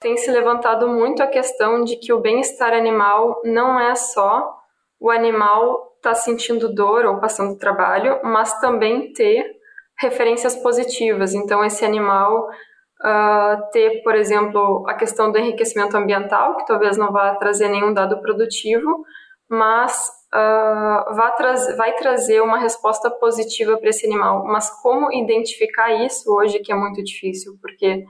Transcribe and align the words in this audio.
Tem 0.00 0.16
se 0.16 0.30
levantado 0.30 0.88
muito 0.88 1.22
a 1.22 1.26
questão 1.26 1.84
de 1.84 1.96
que 1.96 2.10
o 2.10 2.20
bem-estar 2.20 2.72
animal 2.72 3.40
não 3.44 3.78
é 3.78 3.94
só 3.94 4.56
o 4.98 5.10
animal 5.10 5.92
estar 5.96 6.10
tá 6.10 6.14
sentindo 6.14 6.74
dor 6.74 7.04
ou 7.04 7.20
passando 7.20 7.58
trabalho, 7.58 8.18
mas 8.24 8.58
também 8.60 9.12
ter 9.12 9.44
referências 9.98 10.56
positivas. 10.56 11.34
Então, 11.34 11.62
esse 11.62 11.84
animal 11.84 12.48
uh, 12.48 13.70
ter, 13.72 14.02
por 14.02 14.14
exemplo, 14.14 14.84
a 14.88 14.94
questão 14.94 15.30
do 15.30 15.38
enriquecimento 15.38 15.94
ambiental, 15.96 16.56
que 16.56 16.66
talvez 16.66 16.96
não 16.96 17.12
vá 17.12 17.34
trazer 17.34 17.68
nenhum 17.68 17.92
dado 17.92 18.22
produtivo, 18.22 19.04
mas 19.46 20.08
uh, 20.34 21.14
vai, 21.14 21.34
tra 21.34 21.54
vai 21.76 21.92
trazer 21.96 22.40
uma 22.40 22.58
resposta 22.58 23.10
positiva 23.10 23.76
para 23.76 23.90
esse 23.90 24.06
animal. 24.06 24.44
Mas 24.46 24.70
como 24.80 25.12
identificar 25.12 25.92
isso 25.92 26.32
hoje 26.34 26.60
que 26.60 26.72
é 26.72 26.74
muito 26.74 27.04
difícil, 27.04 27.58
porque 27.60 28.04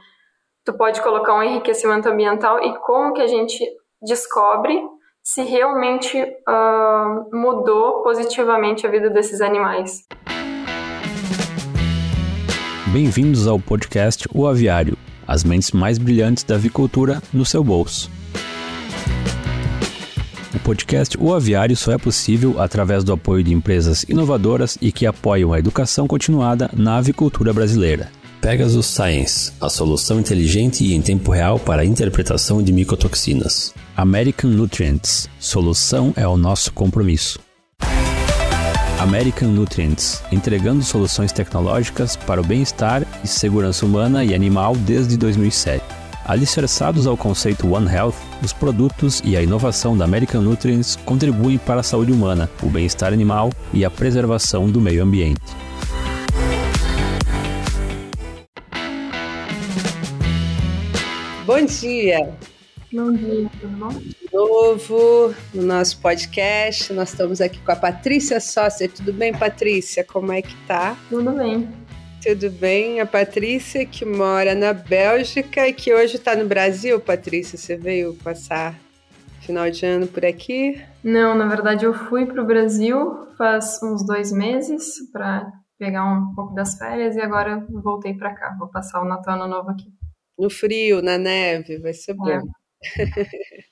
tu 0.65 0.75
pode 0.75 1.01
colocar 1.03 1.35
um 1.35 1.43
enriquecimento 1.43 2.09
ambiental 2.09 2.63
e 2.63 2.79
como 2.81 3.15
que 3.15 3.23
a 3.23 3.27
gente 3.27 3.65
descobre 4.03 4.79
se 5.23 5.43
realmente 5.43 6.19
uh, 6.23 7.37
mudou 7.37 8.03
positivamente 8.03 8.87
a 8.87 8.91
vida 8.91 9.11
desses 9.11 9.41
animais. 9.41 10.07
Bem-vindos 12.93 13.47
ao 13.47 13.59
podcast 13.59 14.27
O 14.35 14.47
Aviário, 14.47 14.97
as 15.27 15.45
mentes 15.45 15.71
mais 15.71 15.99
brilhantes 15.99 16.45
da 16.45 16.57
avicultura 16.57 17.23
no 17.33 17.45
seu 17.45 17.63
bolso. 17.63 18.11
O 20.55 20.59
podcast 20.65 21.17
O 21.19 21.33
Aviário 21.33 21.77
só 21.77 21.93
é 21.93 21.99
possível 21.99 22.61
através 22.61 23.05
do 23.05 23.13
apoio 23.13 23.45
de 23.45 23.53
empresas 23.53 24.03
inovadoras 24.05 24.77
e 24.81 24.91
que 24.91 25.07
apoiam 25.07 25.53
a 25.53 25.59
educação 25.59 26.09
continuada 26.09 26.69
na 26.77 26.97
avicultura 26.97 27.53
brasileira. 27.53 28.20
Pegasus 28.41 28.87
Science, 28.87 29.53
a 29.61 29.69
solução 29.69 30.19
inteligente 30.19 30.83
e 30.83 30.95
em 30.95 31.03
tempo 31.03 31.31
real 31.31 31.59
para 31.59 31.83
a 31.83 31.85
interpretação 31.85 32.63
de 32.63 32.73
micotoxinas. 32.73 33.75
American 33.95 34.51
Nutrients, 34.51 35.29
solução 35.39 36.15
é 36.17 36.27
o 36.27 36.39
nosso 36.39 36.73
compromisso. 36.73 37.39
American 38.99 39.51
Nutrients, 39.51 40.23
entregando 40.33 40.83
soluções 40.83 41.33
tecnológicas 41.33 42.17
para 42.17 42.41
o 42.41 42.45
bem-estar 42.45 43.07
e 43.23 43.29
segurança 43.29 43.85
humana 43.85 44.25
e 44.25 44.35
animal 44.35 44.75
desde 44.75 45.19
2007. 45.19 45.85
Alicerçados 46.25 47.07
ao 47.07 47.19
conceito 47.19 47.71
One 47.71 47.93
Health, 47.93 48.17
os 48.43 48.55
produtos 48.55 49.21
e 49.23 49.37
a 49.37 49.43
inovação 49.43 49.97
da 49.97 50.07
American 50.07 50.41
Nutrients 50.41 50.97
contribuem 51.05 51.59
para 51.59 51.81
a 51.81 51.85
saúde 51.85 52.11
humana, 52.11 52.49
o 52.63 52.71
bem-estar 52.71 53.13
animal 53.13 53.51
e 53.73 53.85
a 53.85 53.91
preservação 53.91 54.71
do 54.71 54.81
meio 54.81 55.03
ambiente. 55.03 55.70
Dia! 61.79 62.35
Bom 62.93 63.13
dia, 63.13 63.49
tudo 63.61 63.77
bom? 63.77 63.89
De 63.91 64.17
novo 64.33 65.33
no 65.55 65.63
nosso 65.63 66.01
podcast. 66.01 66.93
Nós 66.93 67.11
estamos 67.11 67.41
aqui 67.41 67.61
com 67.61 67.71
a 67.71 67.77
Patrícia 67.77 68.41
Sócia. 68.41 68.89
Tudo 68.89 69.13
bem, 69.13 69.33
Patrícia? 69.33 70.03
Como 70.03 70.33
é 70.33 70.43
que 70.43 70.57
tá? 70.67 70.97
Tudo 71.09 71.31
bem. 71.31 71.69
Tudo 72.21 72.51
bem. 72.51 73.01
A 73.01 73.07
Patrícia 73.07 73.87
que 73.87 74.05
mora 74.05 74.55
na 74.55 74.73
Bélgica 74.73 75.69
e 75.69 75.73
que 75.73 75.95
hoje 75.95 76.17
está 76.17 76.35
no 76.35 76.47
Brasil. 76.47 76.99
Patrícia, 76.99 77.57
você 77.57 77.77
veio 77.77 78.15
passar 78.17 78.75
final 79.41 79.71
de 79.71 79.87
ano 79.87 80.09
por 80.09 80.25
aqui? 80.25 80.83
Não, 81.05 81.37
na 81.37 81.47
verdade 81.47 81.85
eu 81.85 81.95
fui 81.95 82.27
para 82.27 82.43
o 82.43 82.47
Brasil 82.47 83.29
faz 83.39 83.83
uns 83.83 84.05
dois 84.05 84.31
meses 84.33 85.11
para 85.13 85.51
pegar 85.79 86.05
um 86.05 86.35
pouco 86.35 86.55
das 86.55 86.77
férias 86.77 87.17
e 87.17 87.21
agora 87.21 87.65
voltei 87.71 88.13
para 88.13 88.35
cá. 88.35 88.55
Vou 88.59 88.69
passar 88.69 89.01
o 89.01 89.07
Natal 89.07 89.37
Ano 89.37 89.49
Novo 89.49 89.71
aqui. 89.71 90.00
No 90.41 90.51
frio, 90.51 91.03
na 91.03 91.19
neve, 91.19 91.79
vai 91.79 91.93
ser 91.93 92.15
bom. 92.15 92.29
É. 92.29 92.41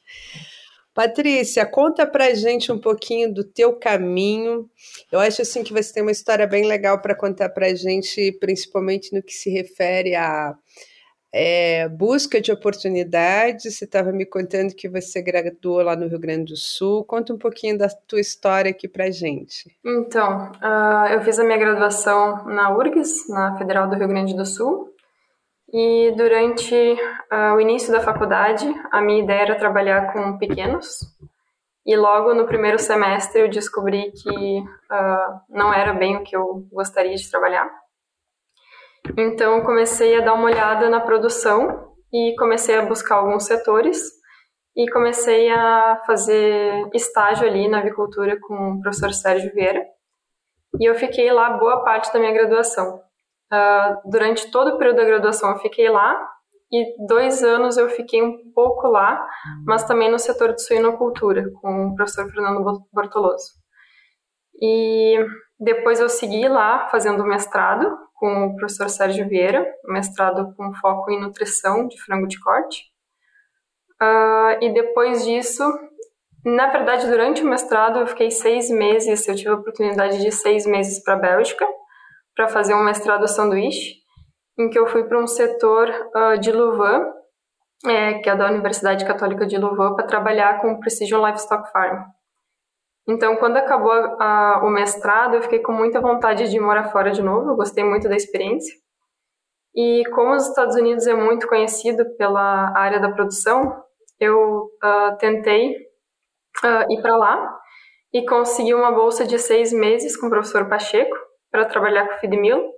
Patrícia, 0.92 1.64
conta 1.64 2.05
pra 2.05 2.34
gente 2.34 2.72
um 2.72 2.78
pouquinho 2.78 3.33
do 3.33 3.44
teu 3.44 3.72
caminho. 3.78 4.69
Eu 5.12 5.20
acho 5.20 5.42
assim 5.42 5.62
que 5.62 5.72
você 5.72 5.92
tem 5.92 6.02
uma 6.02 6.11
história 6.11 6.45
bem 6.45 6.67
legal 6.67 7.01
para 7.01 7.14
contar 7.14 7.51
pra 7.51 7.73
gente, 7.73 8.33
principalmente 8.40 9.14
no 9.14 9.23
que 9.23 9.33
se 9.33 9.48
refere 9.48 10.17
à 10.17 10.56
é, 11.33 11.89
busca 11.89 12.40
de 12.40 12.51
oportunidades. 12.51 13.77
Você 13.77 13.85
estava 13.85 14.11
me 14.12 14.27
contando 14.27 14.74
que 14.74 14.89
você 14.89 15.23
graduou 15.23 15.83
lá 15.83 15.95
no 15.95 16.08
Rio 16.08 16.18
Grande 16.18 16.52
do 16.52 16.56
Sul. 16.56 17.05
Conta 17.05 17.33
um 17.33 17.39
pouquinho 17.39 17.79
da 17.79 17.89
tua 17.89 18.20
história 18.20 18.70
aqui 18.70 18.89
pra 18.89 19.11
gente. 19.11 19.70
Então, 19.85 20.50
uh, 20.62 21.12
eu 21.12 21.23
fiz 21.23 21.39
a 21.39 21.45
minha 21.45 21.58
graduação 21.58 22.45
na 22.46 22.77
URGS, 22.77 23.29
na 23.29 23.56
Federal 23.56 23.89
do 23.89 23.96
Rio 23.96 24.08
Grande 24.08 24.35
do 24.35 24.45
Sul, 24.45 24.92
e 25.73 26.12
durante 26.17 26.74
uh, 26.74 27.55
o 27.55 27.61
início 27.61 27.92
da 27.92 28.01
faculdade, 28.01 28.67
a 28.90 29.01
minha 29.02 29.23
ideia 29.23 29.42
era 29.42 29.58
trabalhar 29.58 30.12
com 30.12 30.39
pequenos. 30.39 31.01
E 31.84 31.96
logo 31.96 32.34
no 32.34 32.46
primeiro 32.46 32.79
semestre 32.79 33.42
eu 33.42 33.48
descobri 33.48 34.11
que 34.12 34.61
uh, 34.61 35.40
não 35.48 35.73
era 35.73 35.92
bem 35.92 36.17
o 36.17 36.23
que 36.23 36.36
eu 36.36 36.67
gostaria 36.73 37.14
de 37.14 37.30
trabalhar. 37.30 37.70
Então 39.17 39.62
comecei 39.62 40.18
a 40.18 40.24
dar 40.24 40.34
uma 40.34 40.46
olhada 40.46 40.89
na 40.89 41.01
produção 41.01 41.95
e 42.12 42.35
comecei 42.39 42.77
a 42.77 42.85
buscar 42.85 43.17
alguns 43.17 43.45
setores 43.45 43.98
e 44.77 44.90
comecei 44.90 45.50
a 45.50 46.02
fazer 46.06 46.89
estágio 46.95 47.46
ali 47.46 47.68
na 47.68 47.80
avicultura 47.80 48.39
com 48.40 48.73
o 48.73 48.80
professor 48.80 49.12
Sérgio 49.12 49.52
Vieira. 49.52 49.85
E 50.80 50.89
eu 50.89 50.95
fiquei 50.95 51.30
lá 51.33 51.50
boa 51.50 51.83
parte 51.85 52.12
da 52.12 52.18
minha 52.18 52.33
graduação. 52.33 53.08
Uh, 53.53 54.11
durante 54.11 54.51
todo 54.51 54.75
o 54.75 54.79
período 54.79 54.97
da 54.97 55.05
graduação 55.05 55.51
eu 55.51 55.59
fiquei 55.59 55.89
lá 55.89 56.14
e 56.70 57.07
dois 57.07 57.42
anos 57.42 57.79
eu 57.79 57.89
fiquei 57.89 58.23
um 58.23 58.53
pouco 58.55 58.89
lá, 58.89 59.27
mas 59.64 59.85
também 59.85 60.11
no 60.11 60.19
setor 60.19 60.53
de 60.53 60.63
suinocultura 60.63 61.51
com 61.63 61.86
o 61.86 61.95
professor 61.95 62.31
Fernando 62.31 62.86
Bortoloso. 62.92 63.53
E 64.61 65.17
depois 65.59 65.98
eu 65.98 66.09
segui 66.09 66.47
lá 66.47 66.89
fazendo 66.89 67.25
mestrado 67.25 67.97
com 68.14 68.47
o 68.47 68.57
professor 68.57 68.91
Sérgio 68.91 69.29
Vieira, 69.29 69.65
mestrado 69.85 70.55
com 70.57 70.75
foco 70.75 71.11
em 71.11 71.20
nutrição 71.20 71.86
de 71.86 71.98
frango 72.03 72.27
de 72.27 72.39
corte. 72.41 72.83
Uh, 74.01 74.63
e 74.63 74.73
depois 74.73 75.25
disso, 75.25 75.65
na 76.45 76.69
verdade, 76.69 77.07
durante 77.07 77.42
o 77.42 77.48
mestrado 77.48 78.01
eu 78.01 78.07
fiquei 78.07 78.30
seis 78.30 78.69
meses, 78.70 79.27
eu 79.27 79.35
tive 79.35 79.51
a 79.51 79.55
oportunidade 79.55 80.20
de 80.20 80.30
seis 80.30 80.67
meses 80.67 81.03
para 81.03 81.15
a 81.15 81.19
Bélgica, 81.19 81.67
para 82.38 82.46
fazer 82.46 82.72
um 82.72 82.84
mestrado 82.84 83.26
sanduíche, 83.26 83.96
em 84.56 84.70
que 84.70 84.78
eu 84.78 84.86
fui 84.86 85.02
para 85.02 85.18
um 85.18 85.26
setor 85.26 85.90
uh, 86.14 86.38
de 86.38 86.52
Louvain, 86.52 87.02
é, 87.84 88.14
que 88.20 88.30
é 88.30 88.36
da 88.36 88.46
Universidade 88.46 89.04
Católica 89.04 89.44
de 89.44 89.58
Louvain, 89.58 89.96
para 89.96 90.06
trabalhar 90.06 90.60
com 90.60 90.78
Precision 90.78 91.26
Livestock 91.26 91.68
Farm. 91.72 92.00
Então, 93.08 93.34
quando 93.38 93.56
acabou 93.56 93.90
a, 93.90 94.60
o 94.62 94.70
mestrado, 94.70 95.34
eu 95.34 95.42
fiquei 95.42 95.58
com 95.58 95.72
muita 95.72 96.00
vontade 96.00 96.48
de 96.48 96.60
morar 96.60 96.92
fora 96.92 97.10
de 97.10 97.22
novo, 97.22 97.50
eu 97.50 97.56
gostei 97.56 97.82
muito 97.82 98.08
da 98.08 98.14
experiência. 98.14 98.72
E 99.74 100.05
como 100.14 100.36
os 100.36 100.46
Estados 100.46 100.76
Unidos 100.76 101.08
é 101.08 101.14
muito 101.14 101.48
conhecido 101.48 102.05
pela 102.16 102.72
área 102.78 103.00
da 103.00 103.10
produção, 103.10 103.82
eu 104.20 104.70
uh, 104.84 105.16
tentei 105.18 105.72
uh, 105.72 106.86
ir 106.88 107.02
para 107.02 107.16
lá 107.16 107.58
e 108.12 108.24
consegui 108.24 108.74
uma 108.74 108.92
bolsa 108.92 109.26
de 109.26 109.40
seis 109.40 109.72
meses 109.72 110.16
com 110.16 110.28
o 110.28 110.30
professor 110.30 110.68
Pacheco, 110.68 111.27
para 111.51 111.64
trabalhar 111.64 112.07
com 112.07 112.14
o 112.14 112.19
Feedmill. 112.19 112.70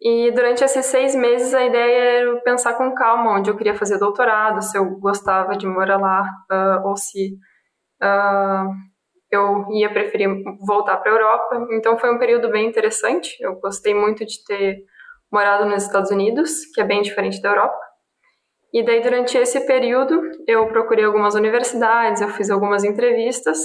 E 0.00 0.32
durante 0.32 0.64
esses 0.64 0.86
seis 0.86 1.14
meses 1.14 1.54
a 1.54 1.64
ideia 1.64 2.20
era 2.20 2.40
pensar 2.40 2.74
com 2.74 2.92
calma 2.94 3.38
onde 3.38 3.48
eu 3.48 3.56
queria 3.56 3.74
fazer 3.74 3.98
doutorado, 3.98 4.60
se 4.60 4.76
eu 4.76 4.98
gostava 4.98 5.56
de 5.56 5.66
morar 5.66 5.98
lá 5.98 6.22
uh, 6.50 6.88
ou 6.88 6.96
se 6.96 7.36
uh, 8.02 8.68
eu 9.30 9.64
ia 9.70 9.92
preferir 9.92 10.28
voltar 10.66 10.96
para 10.96 11.10
a 11.10 11.14
Europa. 11.14 11.66
Então 11.70 11.96
foi 11.98 12.12
um 12.12 12.18
período 12.18 12.50
bem 12.50 12.68
interessante. 12.68 13.36
Eu 13.40 13.54
gostei 13.60 13.94
muito 13.94 14.26
de 14.26 14.44
ter 14.44 14.84
morado 15.30 15.64
nos 15.66 15.84
Estados 15.84 16.10
Unidos, 16.10 16.66
que 16.74 16.80
é 16.80 16.84
bem 16.84 17.00
diferente 17.00 17.40
da 17.40 17.50
Europa. 17.50 17.78
E 18.72 18.82
daí 18.84 19.00
durante 19.02 19.38
esse 19.38 19.66
período 19.66 20.20
eu 20.48 20.66
procurei 20.66 21.04
algumas 21.04 21.34
universidades, 21.34 22.20
eu 22.20 22.28
fiz 22.28 22.50
algumas 22.50 22.82
entrevistas 22.82 23.58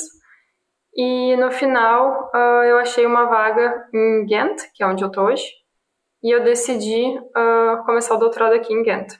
e 0.98 1.36
no 1.38 1.52
final 1.52 2.32
uh, 2.34 2.64
eu 2.64 2.80
achei 2.80 3.06
uma 3.06 3.26
vaga 3.26 3.88
em 3.94 4.26
Ghent, 4.26 4.64
que 4.74 4.84
é 4.84 4.88
onde 4.88 5.04
eu 5.04 5.12
tô 5.12 5.26
hoje, 5.26 5.46
e 6.24 6.34
eu 6.34 6.44
decidi 6.44 7.20
uh, 7.20 7.86
começar 7.86 8.16
o 8.16 8.18
doutorado 8.18 8.54
aqui 8.54 8.74
em 8.74 8.82
Ghent. 8.82 9.14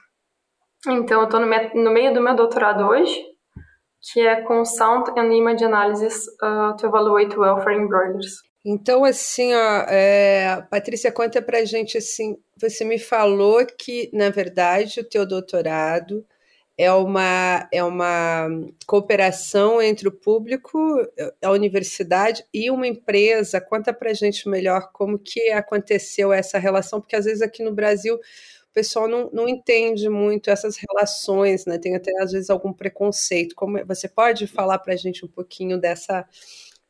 Então 0.88 1.22
eu 1.22 1.26
estou 1.26 1.40
no, 1.40 1.46
no, 1.46 1.92
meio 1.92 2.12
do 2.14 2.22
meu 2.22 2.36
doutorado 2.36 2.84
hoje, 2.88 3.24
que 4.12 4.26
é 4.26 4.42
com 4.42 4.66
Sound 4.66 5.12
and 5.18 5.32
Image 5.32 5.64
Analysis 5.64 6.26
uh, 6.42 6.76
to 6.78 6.88
Evaluate 6.88 7.38
Welfare 7.38 7.78
in 7.78 7.88
Broilers. 7.88 8.42
Então, 8.66 9.06
assim, 9.06 9.54
ó, 9.54 9.86
é, 9.88 10.62
Patrícia, 10.70 11.12
conta 11.12 11.42
pra 11.42 11.64
gente, 11.64 11.98
assim, 11.98 12.36
você 12.60 12.84
me 12.84 13.00
falou 13.00 13.66
que, 13.66 14.10
na 14.12 14.30
verdade, 14.30 15.00
o 15.00 15.08
teu 15.08 15.26
doutorado 15.26 16.26
é 16.78 16.92
uma, 16.92 17.68
é 17.72 17.84
uma 17.84 18.48
cooperação 18.86 19.82
entre 19.82 20.08
o 20.08 20.12
público, 20.12 20.78
a 21.42 21.52
universidade 21.52 22.46
e 22.54 22.70
uma 22.70 22.88
empresa. 22.88 23.60
Conta 23.60 23.92
para 23.92 24.14
gente 24.14 24.48
melhor 24.48 24.92
como 24.94 25.18
que 25.18 25.50
aconteceu 25.52 26.32
essa 26.32 26.60
relação, 26.60 27.02
porque 27.02 27.16
às 27.16 27.26
vezes 27.26 27.42
aqui 27.42 27.64
no 27.64 27.74
Brasil 27.74 28.16
o 28.16 28.74
pessoal 28.74 29.08
não, 29.08 29.30
não 29.34 29.50
entende 29.50 30.08
muito 30.08 30.52
essas 30.52 30.78
relações, 30.78 31.66
né? 31.66 31.80
Tem 31.80 31.96
até 31.96 32.12
às 32.22 32.32
vezes 32.32 32.50
algum 32.52 32.72
preconceito. 32.72 33.56
Como 33.56 33.84
você 33.86 34.08
pode 34.08 34.46
falar 34.46 34.78
para 34.80 34.96
gente 34.96 35.26
um 35.26 35.28
pouquinho 35.30 35.80
dessa 35.80 36.28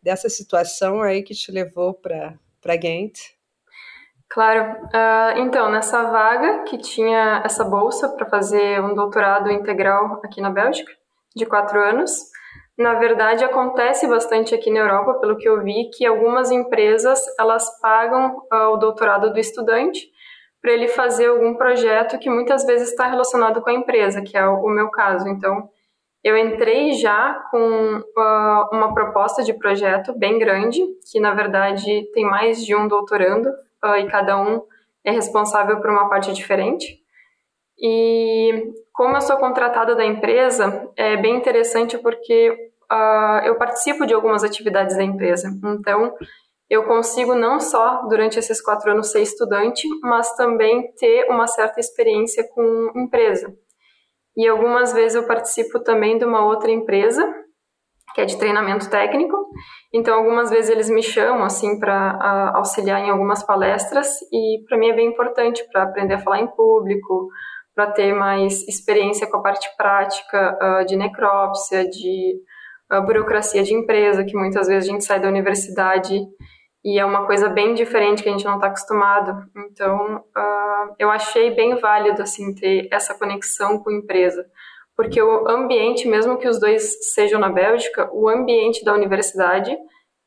dessa 0.02 0.30
situação 0.30 1.02
aí 1.02 1.24
que 1.24 1.34
te 1.34 1.52
levou 1.52 1.94
para 1.94 2.38
para 2.62 2.76
Ghent? 2.76 3.37
Claro. 4.30 4.74
Uh, 4.88 5.40
então, 5.40 5.70
nessa 5.70 6.04
vaga 6.04 6.64
que 6.64 6.78
tinha 6.78 7.42
essa 7.46 7.64
bolsa 7.64 8.10
para 8.10 8.26
fazer 8.26 8.82
um 8.82 8.94
doutorado 8.94 9.50
integral 9.50 10.20
aqui 10.24 10.42
na 10.42 10.50
Bélgica, 10.50 10.92
de 11.36 11.46
quatro 11.46 11.82
anos, 11.82 12.12
na 12.78 12.96
verdade 12.96 13.44
acontece 13.44 14.08
bastante 14.08 14.54
aqui 14.54 14.70
na 14.70 14.80
Europa, 14.80 15.16
pelo 15.16 15.38
que 15.38 15.48
eu 15.48 15.64
vi, 15.64 15.90
que 15.96 16.06
algumas 16.06 16.52
empresas 16.52 17.20
elas 17.40 17.80
pagam 17.80 18.38
uh, 18.52 18.74
o 18.74 18.78
doutorado 18.78 19.32
do 19.32 19.40
estudante 19.40 20.10
para 20.62 20.74
ele 20.74 20.88
fazer 20.88 21.28
algum 21.28 21.56
projeto 21.56 22.20
que 22.20 22.30
muitas 22.30 22.66
vezes 22.66 22.90
está 22.90 23.08
relacionado 23.08 23.62
com 23.62 23.70
a 23.70 23.74
empresa, 23.74 24.22
que 24.22 24.36
é 24.36 24.46
o 24.46 24.68
meu 24.68 24.90
caso. 24.90 25.28
Então, 25.30 25.70
eu 26.24 26.36
entrei 26.36 26.92
já 26.94 27.36
com 27.52 27.98
uh, 27.98 28.70
uma 28.74 28.94
proposta 28.94 29.44
de 29.44 29.54
projeto 29.54 30.18
bem 30.18 30.38
grande, 30.38 30.82
que 31.10 31.20
na 31.20 31.34
verdade 31.34 32.10
tem 32.14 32.26
mais 32.26 32.66
de 32.66 32.76
um 32.76 32.88
doutorando 32.88 33.50
uh, 33.84 33.96
e 33.98 34.08
cada 34.08 34.42
um 34.42 34.62
é 35.04 35.12
responsável 35.12 35.80
por 35.80 35.90
uma 35.90 36.10
parte 36.10 36.34
diferente. 36.34 37.00
E 37.80 38.74
como 38.94 39.16
eu 39.16 39.22
sou 39.22 39.38
contratada 39.38 39.96
da 39.96 40.06
empresa, 40.06 40.90
é 40.96 41.16
bem 41.18 41.36
interessante 41.38 41.98
porque 41.98 42.72
uh, 42.92 43.46
eu 43.46 43.56
participo 43.56 44.06
de 44.06 44.14
algumas 44.14 44.44
atividades 44.44 44.96
da 44.98 45.04
empresa. 45.04 45.50
Então, 45.64 46.14
eu 46.70 46.84
consigo 46.84 47.34
não 47.34 47.60
só 47.60 48.08
durante 48.08 48.38
esses 48.38 48.62
quatro 48.62 48.92
anos 48.92 49.12
ser 49.12 49.22
estudante, 49.22 49.88
mas 50.02 50.36
também 50.36 50.92
ter 50.94 51.30
uma 51.30 51.48
certa 51.48 51.80
experiência 51.80 52.44
com 52.50 52.92
empresa. 52.96 53.56
E 54.36 54.48
algumas 54.48 54.92
vezes 54.92 55.16
eu 55.16 55.26
participo 55.26 55.80
também 55.80 56.18
de 56.18 56.26
uma 56.26 56.46
outra 56.46 56.70
empresa, 56.70 57.24
que 58.18 58.22
é 58.22 58.26
de 58.26 58.40
treinamento 58.40 58.90
técnico. 58.90 59.38
Então, 59.94 60.18
algumas 60.18 60.50
vezes 60.50 60.72
eles 60.72 60.90
me 60.90 61.04
chamam 61.04 61.44
assim 61.44 61.80
para 61.80 62.52
auxiliar 62.56 63.00
em 63.00 63.12
algumas 63.12 63.44
palestras 63.44 64.08
e 64.34 64.64
para 64.68 64.76
mim 64.76 64.90
é 64.90 64.96
bem 64.96 65.10
importante 65.10 65.64
para 65.72 65.84
aprender 65.84 66.16
a 66.16 66.20
falar 66.20 66.40
em 66.40 66.48
público, 66.48 67.30
para 67.76 67.92
ter 67.92 68.16
mais 68.16 68.68
experiência 68.68 69.30
com 69.30 69.38
a 69.38 69.44
parte 69.44 69.70
prática 69.78 70.58
uh, 70.60 70.86
de 70.88 70.98
necrópsia, 70.98 71.88
de 71.88 72.42
uh, 72.92 73.06
burocracia 73.06 73.62
de 73.62 73.76
empresa, 73.76 74.26
que 74.26 74.36
muitas 74.36 74.66
vezes 74.66 74.90
a 74.90 74.92
gente 74.92 75.04
sai 75.04 75.20
da 75.20 75.28
universidade 75.28 76.20
e 76.84 76.98
é 76.98 77.06
uma 77.06 77.28
coisa 77.28 77.50
bem 77.50 77.76
diferente 77.76 78.24
que 78.24 78.30
a 78.30 78.32
gente 78.32 78.46
não 78.46 78.56
está 78.56 78.66
acostumado. 78.66 79.44
Então, 79.56 80.24
uh, 80.36 80.96
eu 80.98 81.12
achei 81.12 81.54
bem 81.54 81.76
válido 81.76 82.24
assim 82.24 82.56
ter 82.56 82.88
essa 82.92 83.14
conexão 83.14 83.78
com 83.78 83.92
a 83.92 83.94
empresa, 83.94 84.44
porque 84.98 85.22
o 85.22 85.48
ambiente, 85.48 86.08
mesmo 86.08 86.40
que 86.40 86.48
os 86.48 86.60
dois 86.60 87.14
sejam 87.14 87.40
na 87.40 87.50
Bélgica, 87.50 88.10
o 88.12 88.28
ambiente 88.28 88.84
da 88.84 88.96
universidade 88.96 89.78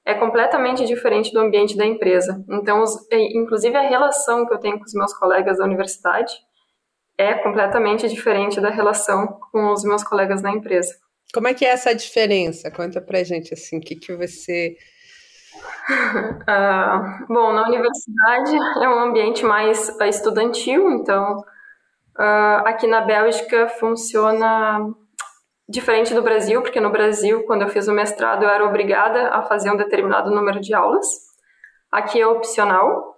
é 0.06 0.14
completamente 0.14 0.86
diferente 0.86 1.32
do 1.32 1.40
ambiente 1.40 1.76
da 1.76 1.84
empresa. 1.84 2.42
Então, 2.48 2.80
os, 2.80 2.96
inclusive 3.10 3.76
a 3.76 3.88
relação 3.88 4.46
que 4.46 4.54
eu 4.54 4.58
tenho 4.58 4.78
com 4.78 4.84
os 4.84 4.94
meus 4.94 5.12
colegas 5.12 5.58
da 5.58 5.64
universidade 5.64 6.32
é 7.18 7.34
completamente 7.34 8.08
diferente 8.08 8.60
da 8.60 8.70
relação 8.70 9.26
com 9.50 9.72
os 9.72 9.82
meus 9.82 10.04
colegas 10.04 10.40
na 10.40 10.52
empresa. 10.52 10.94
Como 11.34 11.48
é 11.48 11.52
que 11.52 11.66
é 11.66 11.70
essa 11.70 11.92
diferença? 11.92 12.70
Conta 12.70 13.00
pra 13.00 13.24
gente 13.24 13.52
assim, 13.52 13.78
o 13.78 13.80
que, 13.80 13.96
que 13.96 14.14
você 14.14 14.76
Uh, 15.90 17.26
bom, 17.28 17.52
na 17.52 17.66
universidade 17.66 18.56
é 18.82 18.88
um 18.88 19.00
ambiente 19.00 19.44
mais 19.44 19.88
uh, 19.88 20.04
estudantil, 20.04 20.90
então 20.92 21.42
uh, 22.20 22.66
aqui 22.66 22.86
na 22.86 23.00
Bélgica 23.00 23.68
funciona 23.68 24.80
diferente 25.68 26.12
do 26.12 26.22
Brasil, 26.22 26.60
porque 26.60 26.80
no 26.80 26.90
Brasil, 26.90 27.44
quando 27.44 27.62
eu 27.62 27.68
fiz 27.68 27.88
o 27.88 27.92
mestrado, 27.92 28.42
eu 28.42 28.50
era 28.50 28.64
obrigada 28.64 29.28
a 29.28 29.42
fazer 29.42 29.70
um 29.70 29.76
determinado 29.76 30.30
número 30.30 30.60
de 30.60 30.74
aulas. 30.74 31.06
Aqui 31.90 32.20
é 32.20 32.26
opcional. 32.26 33.08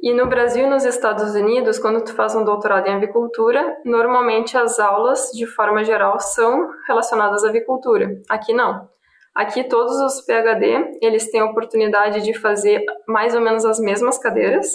E 0.00 0.12
no 0.12 0.26
Brasil 0.26 0.66
e 0.66 0.68
nos 0.68 0.84
Estados 0.84 1.34
Unidos, 1.34 1.78
quando 1.78 2.04
tu 2.04 2.14
faz 2.14 2.34
um 2.34 2.44
doutorado 2.44 2.86
em 2.86 2.94
avicultura, 2.94 3.76
normalmente 3.84 4.56
as 4.56 4.78
aulas, 4.78 5.30
de 5.32 5.46
forma 5.46 5.84
geral, 5.84 6.20
são 6.20 6.68
relacionadas 6.86 7.44
à 7.44 7.48
avicultura. 7.48 8.10
Aqui 8.28 8.52
não. 8.52 8.88
Aqui 9.34 9.64
todos 9.64 9.96
os 9.98 10.24
PhD, 10.24 10.98
eles 11.02 11.30
têm 11.30 11.40
a 11.40 11.46
oportunidade 11.46 12.22
de 12.22 12.34
fazer 12.34 12.82
mais 13.06 13.34
ou 13.34 13.40
menos 13.40 13.64
as 13.64 13.78
mesmas 13.78 14.18
cadeiras, 14.18 14.66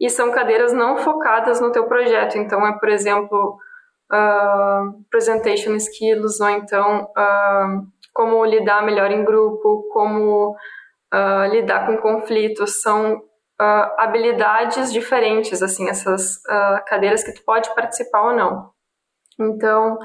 e 0.00 0.10
são 0.10 0.30
cadeiras 0.30 0.72
não 0.72 0.98
focadas 0.98 1.60
no 1.60 1.72
teu 1.72 1.86
projeto. 1.86 2.36
Então, 2.36 2.66
é, 2.66 2.78
por 2.78 2.88
exemplo, 2.88 3.58
uh, 4.12 5.04
presentation 5.10 5.74
skills, 5.74 6.40
ou 6.40 6.50
então 6.50 7.04
uh, 7.04 7.86
como 8.12 8.44
lidar 8.44 8.84
melhor 8.84 9.10
em 9.10 9.24
grupo, 9.24 9.88
como 9.92 10.50
uh, 11.14 11.46
lidar 11.50 11.86
com 11.86 11.96
conflitos. 11.98 12.82
São 12.82 13.22
habilidades 13.96 14.92
diferentes, 14.92 15.62
assim, 15.62 15.88
essas 15.88 16.42
cadeiras 16.86 17.24
que 17.24 17.32
tu 17.32 17.42
pode 17.42 17.74
participar 17.74 18.20
ou 18.24 18.36
não. 18.36 18.70
Então, 19.40 19.96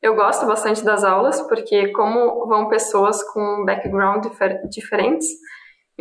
eu 0.00 0.14
gosto 0.14 0.46
bastante 0.46 0.84
das 0.84 1.02
aulas, 1.02 1.42
porque 1.48 1.88
como 1.88 2.46
vão 2.46 2.68
pessoas 2.68 3.20
com 3.32 3.64
background 3.66 4.22
difer 4.26 4.60
diferentes, 4.68 5.26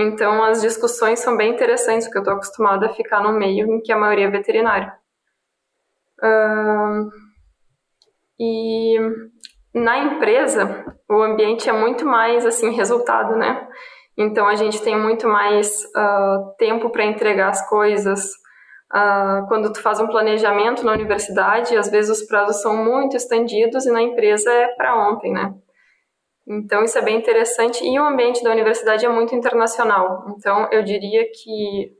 então 0.01 0.43
as 0.43 0.61
discussões 0.61 1.19
são 1.19 1.35
bem 1.35 1.51
interessantes, 1.53 2.07
porque 2.07 2.17
eu 2.17 2.21
estou 2.21 2.35
acostumada 2.35 2.85
a 2.85 2.93
ficar 2.93 3.21
no 3.21 3.33
meio 3.33 3.67
em 3.67 3.81
que 3.81 3.91
a 3.91 3.97
maioria 3.97 4.27
é 4.27 4.31
veterinário. 4.31 4.91
Uh, 6.21 7.09
e 8.39 8.97
na 9.73 9.97
empresa, 9.99 10.85
o 11.09 11.21
ambiente 11.21 11.69
é 11.69 11.73
muito 11.73 12.05
mais, 12.05 12.45
assim, 12.45 12.71
resultado, 12.71 13.35
né? 13.35 13.67
Então 14.17 14.47
a 14.47 14.55
gente 14.55 14.81
tem 14.81 14.97
muito 14.97 15.27
mais 15.27 15.83
uh, 15.95 16.55
tempo 16.57 16.89
para 16.89 17.05
entregar 17.05 17.49
as 17.49 17.67
coisas, 17.69 18.31
Uh, 18.91 19.47
quando 19.47 19.71
tu 19.71 19.79
faz 19.83 19.99
um 19.99 20.07
planejamento 20.07 20.83
na 20.83 20.91
universidade, 20.93 21.77
às 21.77 21.91
vezes 21.91 22.19
os 22.19 22.27
prazos 22.27 22.59
são 22.59 22.75
muito 22.75 23.15
estendidos 23.15 23.85
e 23.85 23.91
na 23.91 24.01
empresa 24.01 24.51
é 24.51 24.69
para 24.69 24.95
ontem, 25.07 25.31
né? 25.31 25.53
Então 26.49 26.83
isso 26.83 26.97
é 26.97 27.01
bem 27.01 27.17
interessante 27.17 27.83
e 27.85 27.99
o 27.99 28.05
ambiente 28.05 28.43
da 28.43 28.51
universidade 28.51 29.05
é 29.05 29.09
muito 29.09 29.35
internacional. 29.35 30.25
Então 30.35 30.67
eu 30.71 30.83
diria 30.83 31.23
que 31.31 31.93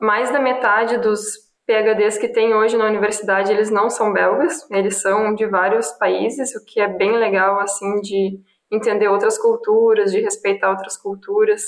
mais 0.00 0.30
da 0.30 0.38
metade 0.38 0.98
dos 0.98 1.22
PhDs 1.66 2.18
que 2.18 2.28
tem 2.28 2.54
hoje 2.54 2.76
na 2.76 2.86
universidade 2.86 3.50
eles 3.50 3.70
não 3.70 3.88
são 3.88 4.12
belgas, 4.12 4.68
eles 4.70 5.00
são 5.00 5.34
de 5.34 5.46
vários 5.46 5.90
países, 5.92 6.54
o 6.54 6.64
que 6.64 6.80
é 6.80 6.88
bem 6.88 7.16
legal 7.16 7.58
assim 7.60 8.00
de 8.00 8.40
entender 8.70 9.08
outras 9.08 9.38
culturas, 9.38 10.12
de 10.12 10.20
respeitar 10.20 10.70
outras 10.70 10.96
culturas 10.96 11.62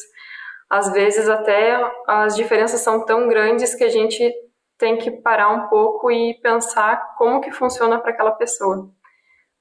às 0.68 0.92
vezes 0.92 1.28
até 1.28 1.78
as 2.06 2.34
diferenças 2.34 2.80
são 2.80 3.04
tão 3.04 3.28
grandes 3.28 3.74
que 3.74 3.84
a 3.84 3.88
gente 3.88 4.32
tem 4.76 4.96
que 4.96 5.10
parar 5.10 5.50
um 5.50 5.68
pouco 5.68 6.10
e 6.10 6.34
pensar 6.40 7.14
como 7.16 7.40
que 7.40 7.52
funciona 7.52 7.98
para 7.98 8.10
aquela 8.10 8.32
pessoa. 8.32 8.90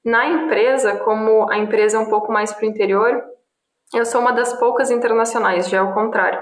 Na 0.04 0.26
empresa, 0.26 0.96
como 0.98 1.50
a 1.50 1.56
empresa 1.56 1.96
é 1.96 2.00
um 2.00 2.08
pouco 2.08 2.30
mais 2.30 2.52
para 2.52 2.66
o 2.66 2.68
interior, 2.68 3.22
eu 3.94 4.04
sou 4.04 4.20
uma 4.20 4.32
das 4.32 4.52
poucas 4.58 4.90
internacionais, 4.90 5.68
já 5.68 5.78
é 5.78 5.82
o 5.82 5.94
contrário. 5.94 6.40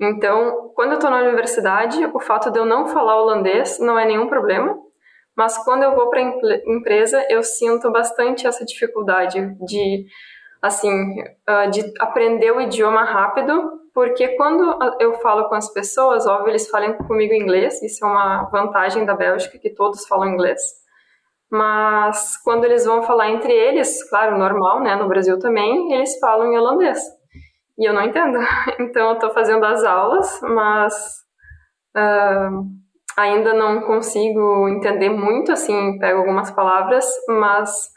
Então, 0.00 0.72
quando 0.74 0.92
eu 0.92 0.94
estou 0.94 1.10
na 1.10 1.20
universidade, 1.20 2.04
o 2.06 2.18
fato 2.18 2.50
de 2.50 2.58
eu 2.58 2.64
não 2.64 2.86
falar 2.86 3.20
holandês 3.20 3.78
não 3.78 3.98
é 3.98 4.06
nenhum 4.06 4.28
problema, 4.28 4.76
mas 5.36 5.62
quando 5.64 5.82
eu 5.82 5.94
vou 5.94 6.08
para 6.08 6.20
a 6.20 6.32
empresa, 6.66 7.24
eu 7.28 7.42
sinto 7.42 7.90
bastante 7.90 8.46
essa 8.46 8.64
dificuldade 8.64 9.54
de, 9.66 10.06
assim, 10.60 10.92
ah, 11.46 11.66
de 11.66 11.82
aprender 12.00 12.50
o 12.50 12.60
idioma 12.60 13.04
rápido 13.04 13.80
porque 13.92 14.28
quando 14.36 14.78
eu 15.00 15.14
falo 15.14 15.48
com 15.48 15.54
as 15.54 15.72
pessoas, 15.72 16.26
óbvio, 16.26 16.50
eles 16.50 16.68
falam 16.68 16.94
comigo 16.94 17.34
inglês, 17.34 17.82
isso 17.82 18.04
é 18.04 18.08
uma 18.08 18.44
vantagem 18.44 19.04
da 19.04 19.14
Bélgica, 19.14 19.58
que 19.58 19.70
todos 19.70 20.06
falam 20.06 20.28
inglês. 20.28 20.60
Mas 21.50 22.36
quando 22.44 22.64
eles 22.64 22.84
vão 22.84 23.02
falar 23.02 23.30
entre 23.30 23.52
eles, 23.52 24.08
claro, 24.08 24.38
normal, 24.38 24.80
né, 24.80 24.94
no 24.94 25.08
Brasil 25.08 25.38
também, 25.38 25.92
eles 25.92 26.18
falam 26.18 26.52
em 26.52 26.56
holandês. 26.56 26.98
E 27.78 27.88
eu 27.88 27.92
não 27.92 28.02
entendo. 28.02 28.38
Então 28.78 29.08
eu 29.08 29.14
estou 29.14 29.30
fazendo 29.30 29.64
as 29.64 29.82
aulas, 29.82 30.40
mas 30.42 30.94
uh, 31.96 32.64
ainda 33.16 33.52
não 33.52 33.80
consigo 33.80 34.68
entender 34.68 35.10
muito, 35.10 35.52
assim, 35.52 35.98
pego 35.98 36.20
algumas 36.20 36.50
palavras, 36.50 37.04
mas 37.28 37.90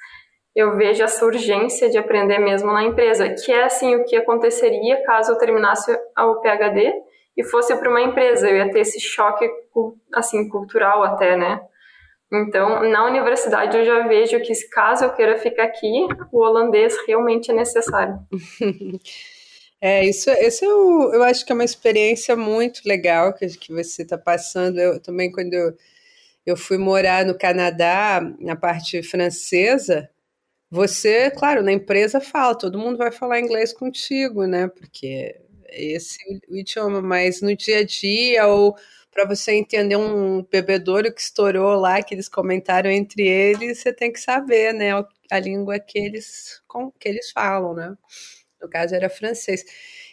eu 0.56 0.76
vejo 0.76 1.04
essa 1.04 1.26
urgência 1.26 1.90
de 1.90 1.98
aprender 1.98 2.40
mesmo 2.40 2.72
na 2.72 2.84
empresa, 2.84 3.30
que 3.30 3.52
é 3.52 3.64
assim 3.64 3.96
o 3.96 4.06
que 4.06 4.16
aconteceria 4.16 5.04
caso 5.04 5.32
eu 5.32 5.38
terminasse 5.38 5.92
o 6.18 6.42
PhD 6.42 6.94
e 7.36 7.44
fosse 7.44 7.76
para 7.76 7.90
uma 7.90 8.02
empresa, 8.02 8.50
eu 8.50 8.58
ia 8.58 8.72
ter 8.72 8.82
esse 8.82 9.00
choque 9.00 9.50
assim 10.14 10.48
cultural 10.50 11.04
até, 11.04 11.36
né? 11.36 11.60
Então, 12.34 12.90
na 12.90 13.06
universidade 13.06 13.78
eu 13.78 13.86
já 13.86 14.08
vejo 14.08 14.40
que 14.42 14.54
caso 14.70 15.06
eu 15.06 15.14
queira 15.14 15.38
ficar 15.38 15.66
aqui, 15.66 16.08
o 16.32 16.40
holandês 16.40 16.96
realmente 17.08 17.52
é 17.52 17.54
necessário. 17.54 18.20
É, 19.86 20.06
isso, 20.06 20.30
isso 20.32 20.64
eu, 20.64 21.14
eu 21.14 21.24
acho 21.24 21.46
que 21.46 21.52
é 21.52 21.56
uma 21.56 21.66
experiência 21.66 22.38
muito 22.38 22.80
legal 22.86 23.34
que, 23.34 23.46
que 23.48 23.74
você 23.74 24.04
está 24.04 24.18
passando. 24.18 24.80
Eu 24.80 24.98
também, 24.98 25.30
quando 25.30 25.54
eu 25.54 25.76
eu 26.46 26.58
fui 26.58 26.78
morar 26.78 27.26
no 27.26 27.38
Canadá, 27.38 28.22
na 28.40 28.56
parte 28.56 29.02
francesa, 29.04 30.10
você, 30.70 31.32
claro, 31.32 31.64
na 31.64 31.72
empresa 31.72 32.20
fala, 32.22 32.58
todo 32.58 32.80
mundo 32.80 32.98
vai 32.98 33.12
falar 33.12 33.40
inglês 33.40 33.74
contigo, 33.74 34.46
né? 34.46 34.68
Porque 34.68 35.40
esse 35.70 36.18
é 36.28 36.52
o 36.52 36.58
idioma, 36.58 37.02
mas 37.02 37.42
no 37.42 37.56
dia 37.56 37.80
a 37.80 37.84
dia 37.86 38.48
ou 38.48 38.76
para 39.14 39.26
você 39.26 39.54
entender 39.54 39.96
um 39.96 40.44
bebedouro 40.44 41.14
que 41.14 41.22
estourou 41.22 41.76
lá, 41.80 42.02
que 42.02 42.16
eles 42.16 42.28
comentaram 42.30 42.90
entre 42.90 43.28
eles, 43.28 43.80
você 43.80 43.94
tem 43.94 44.12
que 44.12 44.20
saber, 44.20 44.74
né, 44.74 44.92
a 45.32 45.40
língua 45.40 45.80
que 45.80 46.00
eles, 46.00 46.62
que 47.00 47.10
eles 47.10 47.32
falam, 47.32 47.74
né? 47.74 47.96
No 48.62 48.70
caso 48.70 48.96
era 48.96 49.10
francês. 49.10 49.64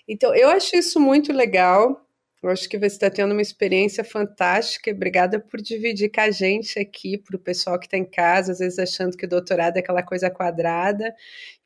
Então, 0.09 0.35
eu 0.35 0.49
acho 0.51 0.77
isso 0.77 1.01
muito 1.01 1.33
legal. 1.33 2.07
Eu 2.43 2.49
acho 2.49 2.69
que 2.71 2.79
você 2.79 2.87
está 2.87 3.11
tendo 3.11 3.33
uma 3.33 3.43
experiência 3.43 4.03
fantástica. 4.03 4.91
Obrigada 4.91 5.39
por 5.39 5.61
dividir 5.61 6.11
com 6.11 6.23
a 6.23 6.31
gente 6.31 6.79
aqui, 6.79 7.19
para 7.19 7.37
o 7.37 7.39
pessoal 7.39 7.79
que 7.79 7.87
está 7.87 7.99
em 7.99 8.05
casa, 8.05 8.53
às 8.53 8.59
vezes 8.61 8.79
achando 8.79 9.17
que 9.17 9.27
o 9.27 9.29
doutorado 9.29 9.77
é 9.77 9.81
aquela 9.81 10.03
coisa 10.03 10.31
quadrada, 10.31 11.15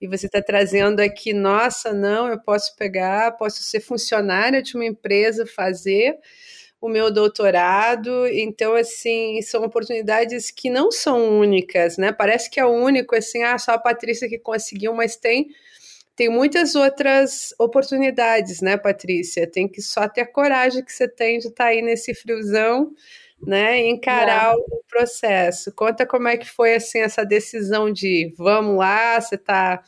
e 0.01 0.09
você 0.09 0.27
está 0.27 0.43
trazendo 0.43 1.01
aqui, 1.01 1.33
nossa, 1.33 1.93
não, 1.93 2.27
eu 2.29 2.41
posso 2.41 2.75
pegar, 2.77 3.33
posso 3.37 3.63
ser 3.63 3.81
funcionária 3.81 4.61
de 4.61 4.75
uma 4.75 4.85
empresa, 4.85 5.47
fazer 5.47 6.19
o 6.85 6.89
meu 6.89 7.11
doutorado. 7.11 8.27
Então, 8.29 8.75
assim, 8.75 9.41
são 9.41 9.65
oportunidades 9.65 10.51
que 10.51 10.69
não 10.69 10.93
são 10.93 11.41
únicas, 11.41 11.97
né? 11.97 12.13
Parece 12.13 12.51
que 12.51 12.61
é 12.61 12.67
único, 12.67 13.17
assim, 13.17 13.43
ah, 13.43 13.57
só 13.57 13.73
a 13.73 13.79
Patrícia 13.79 14.29
que 14.29 14.39
conseguiu, 14.39 14.93
mas 14.93 15.17
tem 15.17 15.49
tem 16.17 16.29
muitas 16.29 16.77
outras 16.77 17.53
oportunidades, 17.59 18.61
né, 18.61 18.77
Patrícia? 18.77 19.51
Tem 19.51 19.67
que 19.67 19.83
só 19.83 20.09
ter 20.09 20.21
a 20.21 20.27
coragem 20.31 20.85
que 20.85 20.93
você 20.93 21.09
tem 21.09 21.39
de 21.39 21.49
estar 21.49 21.65
tá 21.65 21.71
aí 21.71 21.83
nesse 21.83 22.15
friozão, 22.15 22.93
né, 23.45 23.81
e 23.81 23.91
encarar 23.91 24.53
é. 24.53 24.57
o 24.57 24.83
processo. 24.89 25.73
Conta 25.75 26.07
como 26.07 26.29
é 26.29 26.37
que 26.37 26.49
foi 26.49 26.75
assim 26.75 27.01
essa 27.01 27.25
decisão 27.25 27.91
de 27.93 28.33
vamos 28.39 28.77
lá, 28.77 29.21
você 29.21 29.39
tá 29.39 29.83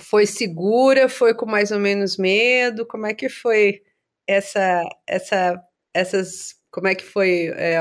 foi 0.00 0.26
segura, 0.26 1.08
foi 1.08 1.34
com 1.34 1.46
mais 1.46 1.70
ou 1.72 1.80
menos 1.80 2.16
medo, 2.18 2.86
como 2.86 3.06
é 3.06 3.14
que 3.14 3.28
foi 3.28 3.82
essa 4.26 4.84
essa 5.06 5.60
essas 5.94 6.54
como 6.74 6.88
é 6.88 6.94
que 6.96 7.04
foi 7.04 7.54
é, 7.56 7.78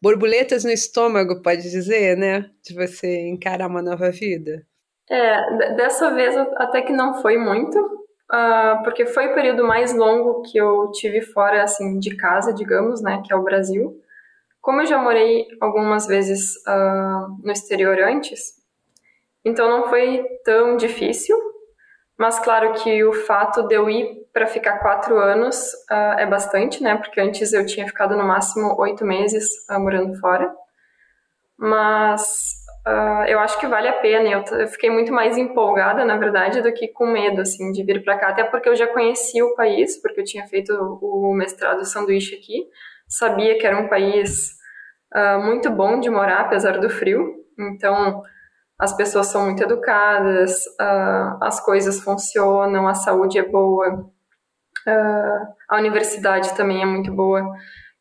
borboletas 0.00 0.62
no 0.62 0.70
estômago, 0.70 1.42
pode 1.42 1.68
dizer, 1.68 2.16
né, 2.16 2.48
de 2.62 2.74
você 2.74 3.26
encarar 3.26 3.66
uma 3.66 3.82
nova 3.82 4.08
vida? 4.12 4.64
É, 5.10 5.74
dessa 5.74 6.14
vez 6.14 6.36
até 6.54 6.80
que 6.82 6.92
não 6.92 7.20
foi 7.20 7.36
muito, 7.36 7.76
uh, 7.76 8.84
porque 8.84 9.04
foi 9.04 9.26
o 9.26 9.34
período 9.34 9.64
mais 9.64 9.92
longo 9.92 10.42
que 10.42 10.56
eu 10.58 10.92
tive 10.92 11.22
fora, 11.22 11.64
assim, 11.64 11.98
de 11.98 12.16
casa, 12.16 12.54
digamos, 12.54 13.02
né, 13.02 13.20
que 13.26 13.32
é 13.32 13.36
o 13.36 13.42
Brasil. 13.42 14.00
Como 14.60 14.80
eu 14.80 14.86
já 14.86 14.98
morei 14.98 15.46
algumas 15.60 16.06
vezes 16.06 16.54
uh, 16.68 17.36
no 17.42 17.50
exterior 17.50 17.98
antes, 17.98 18.54
então 19.44 19.68
não 19.68 19.88
foi 19.88 20.24
tão 20.44 20.76
difícil, 20.76 21.36
mas 22.16 22.38
claro 22.38 22.74
que 22.74 23.04
o 23.04 23.12
fato 23.12 23.62
de 23.66 23.74
eu 23.74 23.90
ir 23.90 24.25
para 24.36 24.46
ficar 24.46 24.80
quatro 24.80 25.18
anos 25.18 25.72
uh, 25.90 26.18
é 26.18 26.26
bastante, 26.26 26.82
né, 26.82 26.94
porque 26.94 27.18
antes 27.18 27.54
eu 27.54 27.64
tinha 27.64 27.86
ficado 27.86 28.14
no 28.14 28.22
máximo 28.22 28.78
oito 28.78 29.02
meses 29.02 29.48
morando 29.70 30.14
fora. 30.20 30.54
Mas 31.58 32.54
Uh, 32.86 33.26
eu 33.26 33.40
acho 33.40 33.58
que 33.58 33.66
vale 33.66 33.88
a 33.88 33.94
pena. 33.94 34.28
Eu, 34.28 34.44
eu, 34.60 34.68
fiquei 34.68 34.88
muito 34.88 35.12
mais 35.12 35.36
empolgada, 35.36 36.04
na 36.04 36.16
verdade, 36.16 36.62
do 36.62 36.72
que 36.72 36.86
com 36.86 37.04
medo, 37.04 37.40
assim, 37.40 37.72
de 37.72 37.82
vir 37.82 38.04
para 38.04 38.16
cá. 38.16 38.28
Até 38.28 38.44
porque 38.44 38.68
eu 38.68 38.76
já 38.76 38.86
conhecia 38.86 39.44
o 39.44 39.56
país, 39.56 40.00
porque 40.00 40.20
eu 40.20 40.24
tinha 40.24 40.46
feito 40.46 40.70
o, 41.02 41.34
mestrado 41.34 41.84
sanduíche 41.84 42.36
aqui. 42.36 42.64
Sabia 43.08 43.58
que 43.58 43.66
era 43.66 43.76
um 43.76 43.88
país 43.88 44.52
uh, 45.12 45.42
muito 45.44 45.68
bom 45.68 45.98
de 45.98 46.08
morar, 46.08 46.42
apesar 46.42 46.78
do 46.78 46.88
frio. 46.88 47.34
Então, 47.58 48.22
as 48.78 48.96
pessoas 48.96 49.26
são 49.28 49.46
muito 49.46 49.64
educadas, 49.64 50.64
uh, 50.80 51.42
as 51.42 51.58
coisas 51.58 51.98
funcionam, 51.98 52.86
a 52.86 52.94
saúde 52.94 53.36
é 53.36 53.42
boa, 53.42 54.08
a 54.90 55.76
universidade 55.76 56.54
também 56.54 56.82
é 56.82 56.86
muito 56.86 57.12
boa. 57.12 57.42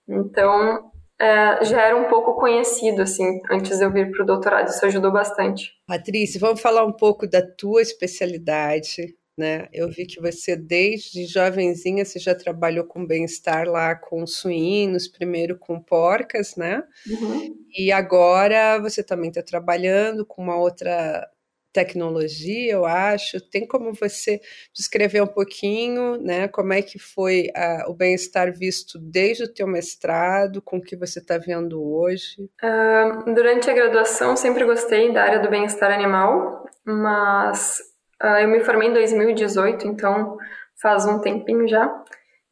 Então, 0.08 0.92
é, 1.20 1.64
já 1.64 1.82
era 1.82 1.96
um 1.96 2.10
pouco 2.10 2.36
conhecido, 2.36 3.02
assim, 3.02 3.40
antes 3.50 3.78
de 3.78 3.86
eu 3.86 3.92
vir 3.92 4.12
para 4.12 4.24
o 4.24 4.26
doutorado. 4.26 4.68
Isso 4.68 4.86
ajudou 4.86 5.12
bastante. 5.12 5.72
Patrícia, 5.88 6.40
vamos 6.40 6.62
falar 6.62 6.86
um 6.86 6.92
pouco 6.92 7.28
da 7.28 7.42
tua 7.42 7.82
especialidade, 7.82 9.16
né? 9.38 9.68
Eu 9.74 9.90
vi 9.90 10.06
que 10.06 10.22
você, 10.22 10.56
desde 10.56 11.26
jovenzinha, 11.26 12.06
você 12.06 12.20
já 12.20 12.36
trabalhou 12.36 12.86
com 12.86 13.06
bem-estar 13.06 13.68
lá 13.68 13.96
com 13.96 14.26
suínos, 14.28 15.08
primeiro 15.08 15.58
com 15.58 15.82
porcas, 15.82 16.56
né? 16.56 16.84
Uhum. 17.08 17.56
E 17.78 17.92
agora 17.92 18.80
você 18.80 19.04
também 19.04 19.30
está 19.30 19.42
trabalhando 19.42 20.26
com 20.26 20.42
uma 20.42 20.58
outra 20.58 21.28
tecnologia, 21.76 22.72
eu 22.72 22.86
acho. 22.86 23.42
Tem 23.50 23.68
como 23.68 23.94
você 23.94 24.40
descrever 24.74 25.22
um 25.22 25.28
pouquinho, 25.28 26.18
né, 26.18 26.48
como 26.48 26.72
é 26.72 26.82
que 26.82 26.98
foi 26.98 27.50
o 27.88 27.94
bem-estar 27.94 28.54
visto 28.58 28.98
desde 28.98 29.44
o 29.44 29.54
teu 29.54 29.68
mestrado, 29.68 30.62
com 30.62 30.78
o 30.78 30.82
que 30.82 30.96
você 30.96 31.20
está 31.20 31.38
vendo 31.38 31.84
hoje? 31.84 32.50
Uh, 32.64 33.34
durante 33.34 33.70
a 33.70 33.74
graduação, 33.74 34.38
sempre 34.38 34.64
gostei 34.64 35.12
da 35.12 35.24
área 35.24 35.40
do 35.40 35.50
bem-estar 35.50 35.92
animal, 35.92 36.64
mas 36.86 37.80
uh, 38.24 38.38
eu 38.40 38.48
me 38.48 38.62
formei 38.62 38.88
em 38.88 38.94
2018, 38.94 39.86
então 39.88 40.38
faz 40.82 41.06
um 41.06 41.20
tempinho 41.20 41.68
já. 41.68 41.92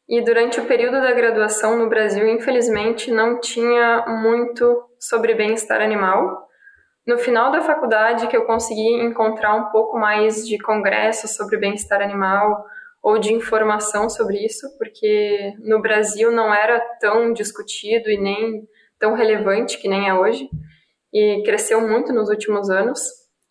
E 0.09 0.21
durante 0.21 0.59
o 0.59 0.65
período 0.65 1.01
da 1.01 1.13
graduação 1.13 1.77
no 1.77 1.87
Brasil, 1.87 2.27
infelizmente, 2.27 3.09
não 3.09 3.39
tinha 3.39 4.05
muito 4.21 4.83
sobre 4.99 5.33
bem-estar 5.33 5.81
animal. 5.81 6.49
No 7.05 7.17
final 7.17 7.51
da 7.51 7.61
faculdade 7.61 8.27
que 8.27 8.37
eu 8.37 8.45
consegui 8.45 9.01
encontrar 9.03 9.55
um 9.55 9.65
pouco 9.71 9.97
mais 9.99 10.47
de 10.47 10.57
congressos 10.57 11.35
sobre 11.35 11.57
bem-estar 11.57 12.01
animal 12.01 12.65
ou 13.01 13.19
de 13.19 13.33
informação 13.33 14.09
sobre 14.09 14.37
isso, 14.37 14.65
porque 14.77 15.53
no 15.59 15.81
Brasil 15.81 16.31
não 16.31 16.53
era 16.53 16.79
tão 17.01 17.33
discutido 17.33 18.09
e 18.09 18.17
nem 18.17 18.65
tão 18.97 19.13
relevante 19.13 19.77
que 19.77 19.89
nem 19.89 20.07
é 20.07 20.13
hoje, 20.13 20.49
e 21.11 21.43
cresceu 21.43 21.81
muito 21.81 22.13
nos 22.13 22.29
últimos 22.29 22.69
anos, 22.69 23.01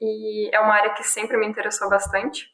e 0.01 0.49
é 0.55 0.59
uma 0.59 0.73
área 0.73 0.95
que 0.95 1.05
sempre 1.05 1.37
me 1.37 1.47
interessou 1.47 1.91
bastante. 1.91 2.47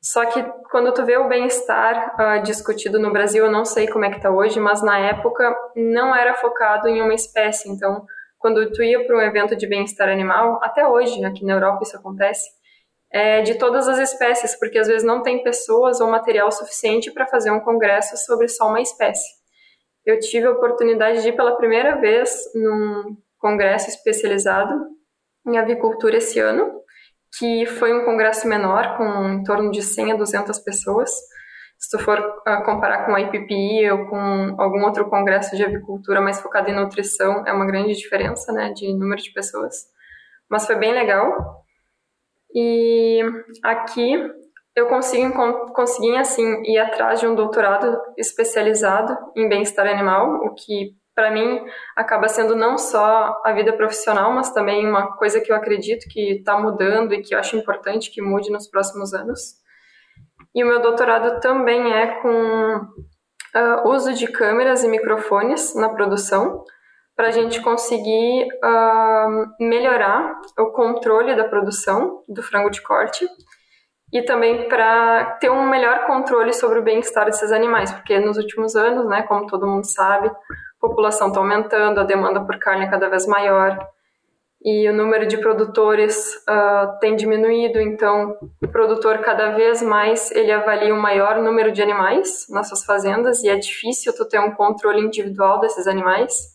Só 0.00 0.24
que 0.24 0.42
quando 0.70 0.94
tu 0.94 1.04
vê 1.04 1.18
o 1.18 1.28
bem-estar 1.28 2.16
uh, 2.18 2.42
discutido 2.42 2.98
no 2.98 3.12
Brasil, 3.12 3.44
eu 3.44 3.52
não 3.52 3.66
sei 3.66 3.86
como 3.86 4.06
é 4.06 4.10
que 4.10 4.16
está 4.16 4.30
hoje, 4.30 4.58
mas 4.58 4.82
na 4.82 4.98
época 4.98 5.54
não 5.76 6.16
era 6.16 6.34
focado 6.34 6.88
em 6.88 7.02
uma 7.02 7.14
espécie, 7.14 7.68
então 7.68 8.04
quando 8.42 8.70
tu 8.72 8.82
ia 8.82 9.06
para 9.06 9.16
um 9.16 9.22
evento 9.22 9.56
de 9.56 9.66
bem-estar 9.66 10.08
animal, 10.08 10.58
até 10.62 10.86
hoje, 10.86 11.24
aqui 11.24 11.44
na 11.44 11.54
Europa 11.54 11.84
isso 11.84 11.96
acontece, 11.96 12.50
é 13.10 13.40
de 13.40 13.54
todas 13.54 13.86
as 13.88 13.98
espécies, 13.98 14.58
porque 14.58 14.78
às 14.78 14.88
vezes 14.88 15.04
não 15.04 15.22
tem 15.22 15.42
pessoas 15.42 16.00
ou 16.00 16.10
material 16.10 16.50
suficiente 16.50 17.12
para 17.12 17.26
fazer 17.26 17.52
um 17.52 17.60
congresso 17.60 18.16
sobre 18.16 18.48
só 18.48 18.68
uma 18.68 18.80
espécie. 18.80 19.28
Eu 20.04 20.18
tive 20.18 20.46
a 20.46 20.50
oportunidade 20.50 21.22
de 21.22 21.28
ir 21.28 21.36
pela 21.36 21.56
primeira 21.56 21.94
vez 22.00 22.36
num 22.54 23.16
congresso 23.38 23.88
especializado 23.88 24.74
em 25.46 25.56
avicultura 25.56 26.16
esse 26.16 26.40
ano, 26.40 26.80
que 27.38 27.64
foi 27.66 27.94
um 27.94 28.04
congresso 28.04 28.48
menor, 28.48 28.96
com 28.96 29.28
em 29.28 29.44
torno 29.44 29.70
de 29.70 29.82
100 29.82 30.12
a 30.12 30.16
200 30.16 30.58
pessoas, 30.58 31.10
se 31.82 31.90
tu 31.90 31.98
for 31.98 32.16
uh, 32.20 32.64
comparar 32.64 33.04
com 33.04 33.12
a 33.12 33.20
IPPI 33.20 33.90
ou 33.90 34.06
com 34.06 34.54
algum 34.56 34.84
outro 34.84 35.10
congresso 35.10 35.56
de 35.56 35.64
avicultura 35.64 36.20
mais 36.20 36.40
focado 36.40 36.70
em 36.70 36.76
nutrição, 36.76 37.44
é 37.44 37.52
uma 37.52 37.66
grande 37.66 37.92
diferença, 37.94 38.52
né, 38.52 38.72
de 38.72 38.94
número 38.94 39.20
de 39.20 39.32
pessoas. 39.32 39.74
Mas 40.48 40.64
foi 40.64 40.76
bem 40.76 40.92
legal. 40.92 41.64
E 42.54 43.20
aqui 43.64 44.14
eu 44.76 44.86
consegui, 44.86 45.34
consegui 45.74 46.16
assim, 46.16 46.62
ir 46.64 46.78
atrás 46.78 47.18
de 47.18 47.26
um 47.26 47.34
doutorado 47.34 48.00
especializado 48.16 49.16
em 49.34 49.48
bem-estar 49.48 49.84
animal, 49.84 50.36
o 50.44 50.54
que 50.54 50.94
para 51.16 51.32
mim 51.32 51.64
acaba 51.96 52.28
sendo 52.28 52.54
não 52.54 52.78
só 52.78 53.42
a 53.44 53.52
vida 53.52 53.72
profissional, 53.72 54.32
mas 54.32 54.52
também 54.52 54.86
uma 54.86 55.16
coisa 55.16 55.40
que 55.40 55.50
eu 55.50 55.56
acredito 55.56 56.08
que 56.08 56.38
está 56.38 56.56
mudando 56.56 57.12
e 57.12 57.22
que 57.22 57.34
eu 57.34 57.40
acho 57.40 57.56
importante 57.56 58.12
que 58.12 58.22
mude 58.22 58.52
nos 58.52 58.68
próximos 58.68 59.12
anos. 59.12 59.61
E 60.54 60.62
o 60.62 60.66
meu 60.66 60.80
doutorado 60.80 61.40
também 61.40 61.92
é 61.92 62.20
com 62.20 62.76
uh, 62.76 63.88
uso 63.88 64.12
de 64.14 64.26
câmeras 64.26 64.84
e 64.84 64.88
microfones 64.88 65.74
na 65.74 65.88
produção, 65.88 66.64
para 67.14 67.28
a 67.28 67.30
gente 67.30 67.60
conseguir 67.60 68.48
uh, 68.64 69.46
melhorar 69.60 70.40
o 70.58 70.72
controle 70.72 71.36
da 71.36 71.44
produção 71.44 72.22
do 72.28 72.42
frango 72.42 72.70
de 72.70 72.82
corte 72.82 73.26
e 74.12 74.22
também 74.22 74.68
para 74.68 75.36
ter 75.40 75.50
um 75.50 75.66
melhor 75.68 76.06
controle 76.06 76.52
sobre 76.52 76.78
o 76.78 76.82
bem-estar 76.82 77.24
desses 77.24 77.50
animais, 77.50 77.90
porque 77.92 78.18
nos 78.18 78.36
últimos 78.36 78.76
anos, 78.76 79.06
né, 79.06 79.22
como 79.22 79.46
todo 79.46 79.66
mundo 79.66 79.86
sabe, 79.86 80.28
a 80.28 80.34
população 80.80 81.28
está 81.28 81.40
aumentando, 81.40 82.00
a 82.00 82.04
demanda 82.04 82.44
por 82.44 82.58
carne 82.58 82.84
é 82.84 82.90
cada 82.90 83.08
vez 83.08 83.26
maior 83.26 83.78
e 84.64 84.88
o 84.88 84.92
número 84.92 85.26
de 85.26 85.38
produtores 85.38 86.36
uh, 86.48 86.98
tem 87.00 87.16
diminuído, 87.16 87.80
então 87.80 88.36
o 88.62 88.68
produtor 88.68 89.18
cada 89.18 89.50
vez 89.50 89.82
mais 89.82 90.30
ele 90.30 90.52
avalia 90.52 90.94
um 90.94 91.00
maior 91.00 91.42
número 91.42 91.72
de 91.72 91.82
animais 91.82 92.46
nas 92.48 92.68
suas 92.68 92.84
fazendas 92.84 93.42
e 93.42 93.48
é 93.48 93.56
difícil 93.56 94.14
tu 94.14 94.26
ter 94.28 94.38
um 94.38 94.52
controle 94.54 95.00
individual 95.00 95.58
desses 95.58 95.88
animais. 95.88 96.52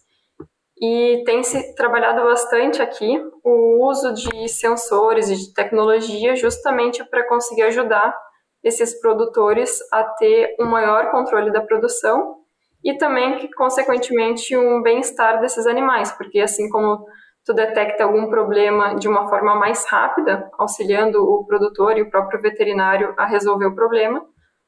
E 0.80 1.24
tem 1.26 1.44
se 1.44 1.76
trabalhado 1.76 2.24
bastante 2.24 2.82
aqui 2.82 3.20
o 3.44 3.86
uso 3.90 4.14
de 4.14 4.48
sensores 4.48 5.28
e 5.30 5.36
de 5.36 5.54
tecnologia 5.54 6.36
justamente 6.36 7.04
para 7.04 7.28
conseguir 7.28 7.64
ajudar 7.64 8.16
esses 8.64 9.00
produtores 9.02 9.80
a 9.92 10.04
ter 10.04 10.56
um 10.60 10.66
maior 10.66 11.12
controle 11.12 11.52
da 11.52 11.62
produção 11.62 12.38
e 12.84 12.96
também 12.98 13.38
que 13.38 13.52
consequentemente 13.54 14.56
um 14.56 14.82
bem-estar 14.82 15.42
desses 15.42 15.66
animais, 15.66 16.12
porque 16.12 16.40
assim 16.40 16.70
como 16.70 17.06
tu 17.48 17.54
detecta 17.54 18.04
algum 18.04 18.30
problema 18.30 18.96
de 18.96 19.08
uma 19.08 19.30
forma 19.30 19.56
mais 19.56 19.86
rápida, 19.86 20.52
auxiliando 20.60 21.24
o 21.24 21.46
produtor 21.46 21.98
e 21.98 22.02
o 22.02 22.10
próprio 22.10 22.42
veterinário 22.42 23.14
a 23.18 23.26
resolver 23.26 23.68
o 23.68 23.74
problema, 23.74 24.22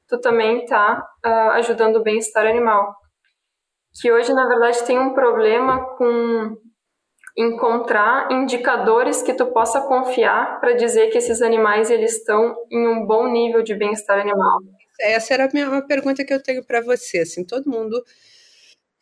tu 0.08 0.18
também 0.22 0.64
está 0.64 0.98
uh, 0.98 1.28
ah, 1.28 1.52
ajudando 1.56 1.98
o 1.98 2.04
bem-estar 2.04 2.48
animal 2.48 2.96
que 4.00 4.12
hoje, 4.12 4.34
na 4.34 4.48
verdade, 4.48 4.84
tem 4.86 4.98
um 4.98 5.14
problema 5.14 5.84
com 5.98 6.56
encontrar 7.38 8.32
indicadores 8.32 9.22
que 9.22 9.34
tu 9.34 9.48
possa 9.48 9.82
confiar 9.82 10.60
para 10.60 10.74
dizer 10.74 11.10
que 11.10 11.18
esses 11.18 11.42
animais 11.42 11.90
eles 11.90 12.18
estão 12.18 12.56
em 12.72 12.88
um 12.88 13.06
bom 13.06 13.28
nível 13.28 13.62
de 13.62 13.76
bem-estar 13.76 14.20
animal. 14.20 14.60
Essa 15.02 15.34
era 15.34 15.46
a 15.46 15.50
minha 15.54 15.70
uma 15.70 15.86
pergunta 15.86 16.24
que 16.24 16.34
eu 16.34 16.42
tenho 16.42 16.66
para 16.66 16.82
você. 16.82 17.20
Assim, 17.20 17.46
todo 17.46 17.70
mundo 17.70 18.02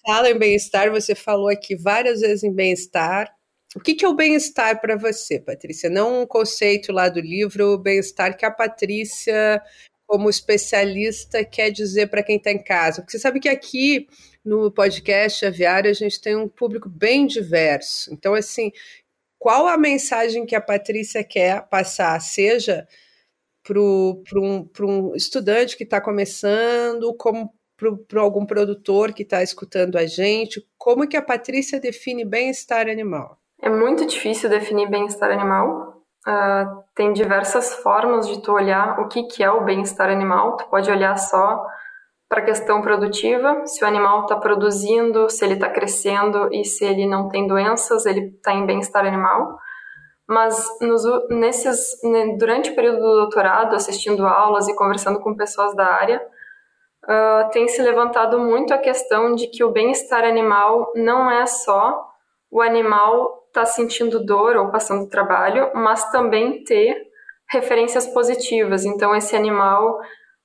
fala 0.06 0.30
em 0.30 0.38
bem-estar, 0.38 0.92
você 0.92 1.14
falou 1.14 1.50
aqui 1.50 1.76
várias 1.76 2.22
vezes 2.22 2.44
em 2.44 2.54
bem-estar. 2.54 3.37
O 3.78 3.80
que, 3.80 3.94
que 3.94 4.04
é 4.04 4.10
o 4.10 4.16
bem-estar 4.16 4.82
para 4.82 4.96
você, 4.96 5.40
Patrícia? 5.40 5.88
Não 5.88 6.24
um 6.24 6.26
conceito 6.26 6.92
lá 6.92 7.10
do 7.10 7.22
livro, 7.22 7.74
o 7.74 7.78
bem-estar 7.78 8.36
que 8.36 8.44
a 8.44 8.50
Patrícia, 8.50 9.62
como 10.08 10.32
especialista, 10.32 11.46
quer 11.46 11.70
dizer 11.70 12.10
para 12.10 12.24
quem 12.24 12.38
está 12.38 12.52
em 12.52 12.58
casa. 12.58 13.04
Porque 13.04 13.12
você 13.12 13.20
sabe 13.20 13.40
que 13.40 13.48
aqui 13.48 14.08
no 14.44 14.72
podcast 14.72 15.46
Aviário 15.46 15.92
a 15.92 15.94
gente 15.94 16.20
tem 16.20 16.36
um 16.36 16.50
público 16.50 16.90
bem 16.90 17.28
diverso. 17.28 18.12
Então, 18.12 18.34
assim, 18.34 18.72
qual 19.38 19.68
a 19.68 19.78
mensagem 19.78 20.44
que 20.44 20.56
a 20.56 20.62
Patrícia 20.62 21.24
quer 21.24 21.70
passar, 21.70 22.20
seja 22.20 22.88
para 23.64 23.80
um, 23.80 24.68
um 24.82 25.16
estudante 25.16 25.78
que 25.78 25.84
está 25.84 26.02
começando, 26.02 27.14
como 27.14 27.54
para 28.08 28.22
algum 28.22 28.44
produtor 28.44 29.14
que 29.14 29.22
está 29.22 29.44
escutando 29.44 30.00
a 30.00 30.08
gente, 30.08 30.68
como 30.80 31.08
que 31.08 31.16
a 31.16 31.22
Patrícia 31.22 31.80
define 31.80 32.26
bem-estar 32.26 32.90
animal? 32.90 33.40
É 33.62 33.70
muito 33.70 34.06
difícil 34.06 34.50
definir 34.50 34.90
bem-estar 34.90 35.32
animal. 35.32 35.96
Uh, 36.28 36.84
tem 36.94 37.14
diversas 37.14 37.74
formas 37.76 38.28
de 38.28 38.42
tu 38.42 38.52
olhar 38.52 39.00
o 39.00 39.08
que, 39.08 39.24
que 39.24 39.44
é 39.44 39.50
o 39.50 39.64
bem-estar 39.64 40.10
animal. 40.10 40.58
Tu 40.58 40.66
pode 40.70 40.90
olhar 40.92 41.18
só 41.18 41.66
para 42.30 42.42
a 42.42 42.46
questão 42.46 42.82
produtiva, 42.82 43.66
se 43.66 43.84
o 43.84 43.88
animal 43.88 44.24
está 44.24 44.36
produzindo, 44.36 45.30
se 45.30 45.46
ele 45.46 45.54
está 45.54 45.70
crescendo 45.70 46.50
e 46.52 46.66
se 46.66 46.84
ele 46.84 47.08
não 47.08 47.30
tem 47.30 47.48
doenças, 47.48 48.06
ele 48.06 48.36
está 48.36 48.54
em 48.54 48.66
bem-estar 48.66 49.06
animal. 49.06 49.58
Mas 50.28 50.68
nos, 50.82 51.04
nesses, 51.30 51.98
durante 52.38 52.72
o 52.72 52.76
período 52.76 53.00
do 53.00 53.16
doutorado, 53.22 53.74
assistindo 53.74 54.28
aulas 54.28 54.68
e 54.68 54.76
conversando 54.76 55.22
com 55.22 55.38
pessoas 55.38 55.74
da 55.74 55.86
área, 55.86 56.22
uh, 57.06 57.50
tem 57.52 57.66
se 57.70 57.82
levantado 57.82 58.38
muito 58.38 58.74
a 58.74 58.78
questão 58.78 59.34
de 59.34 59.48
que 59.48 59.64
o 59.64 59.72
bem-estar 59.72 60.26
animal 60.26 60.92
não 60.96 61.32
é 61.32 61.46
só 61.46 62.06
o 62.52 62.62
animal 62.62 63.47
estar 63.58 63.62
tá 63.62 63.66
sentindo 63.66 64.24
dor 64.24 64.56
ou 64.56 64.70
passando 64.70 65.10
trabalho, 65.10 65.72
mas 65.74 66.10
também 66.12 66.64
ter 66.64 66.96
referências 67.50 68.06
positivas. 68.08 68.86
Então, 68.86 69.16
esse 69.16 69.36
animal 69.36 70.00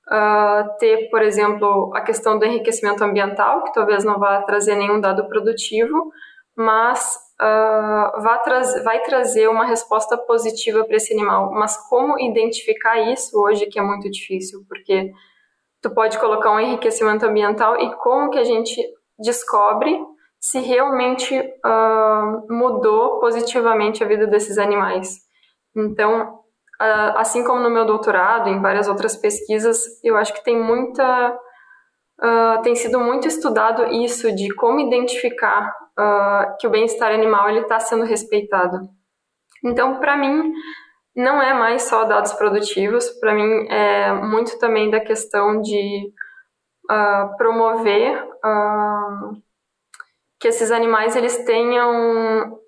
uh, 0.09 0.77
ter, 0.79 1.09
por 1.09 1.21
exemplo, 1.21 1.91
a 1.95 2.01
questão 2.01 2.39
do 2.39 2.45
enriquecimento 2.45 3.03
ambiental, 3.03 3.63
que 3.63 3.73
talvez 3.73 4.03
não 4.03 4.19
vá 4.19 4.41
trazer 4.41 4.75
nenhum 4.75 4.99
dado 4.99 5.27
produtivo, 5.27 6.11
mas 6.55 7.15
uh, 7.41 8.21
vai, 8.21 8.41
tra 8.41 8.61
vai 8.83 9.01
trazer 9.01 9.47
uma 9.47 9.65
resposta 9.65 10.17
positiva 10.17 10.83
para 10.85 10.97
esse 10.97 11.13
animal. 11.13 11.51
Mas 11.51 11.77
como 11.89 12.19
identificar 12.19 12.99
isso 13.11 13.39
hoje 13.39 13.67
que 13.67 13.79
é 13.79 13.81
muito 13.81 14.09
difícil, 14.09 14.63
porque 14.67 15.11
tu 15.81 15.93
pode 15.93 16.17
colocar 16.17 16.51
um 16.51 16.59
enriquecimento 16.59 17.25
ambiental 17.25 17.79
e 17.79 17.93
como 17.97 18.29
que 18.29 18.39
a 18.39 18.43
gente 18.43 18.81
descobre 19.19 19.99
se 20.43 20.59
realmente 20.59 21.39
uh, 21.39 22.53
mudou 22.53 23.21
positivamente 23.21 24.03
a 24.03 24.07
vida 24.07 24.27
desses 24.27 24.57
animais. 24.57 25.21
Então, 25.73 26.43
Uh, 26.81 27.15
assim 27.17 27.45
como 27.45 27.61
no 27.61 27.69
meu 27.69 27.85
doutorado, 27.85 28.49
em 28.49 28.59
várias 28.59 28.89
outras 28.89 29.15
pesquisas, 29.15 29.77
eu 30.03 30.17
acho 30.17 30.33
que 30.33 30.43
tem 30.43 30.59
muita. 30.59 31.39
Uh, 32.19 32.61
tem 32.61 32.75
sido 32.75 32.99
muito 32.99 33.25
estudado 33.25 33.85
isso 33.85 34.35
de 34.35 34.53
como 34.55 34.79
identificar 34.79 35.71
que 36.59 36.65
o 36.67 36.71
bem-estar 36.71 37.11
animal 37.13 37.47
está 37.51 37.79
sendo 37.79 38.03
respeitado. 38.03 38.89
Então, 39.63 39.99
para 39.99 40.17
mim, 40.17 40.51
não 41.15 41.41
é 41.41 41.53
mais 41.53 41.83
só 41.83 42.03
dados 42.03 42.33
produtivos, 42.33 43.07
para 43.19 43.33
mim 43.33 43.67
é 43.69 44.11
muito 44.11 44.57
também 44.57 44.89
da 44.89 44.99
questão 44.99 45.61
de 45.61 46.11
promover 47.37 48.27
que 50.43 50.49
esses 50.49 50.71
animais 50.71 51.15
eles 51.15 51.45
tenham 51.45 52.59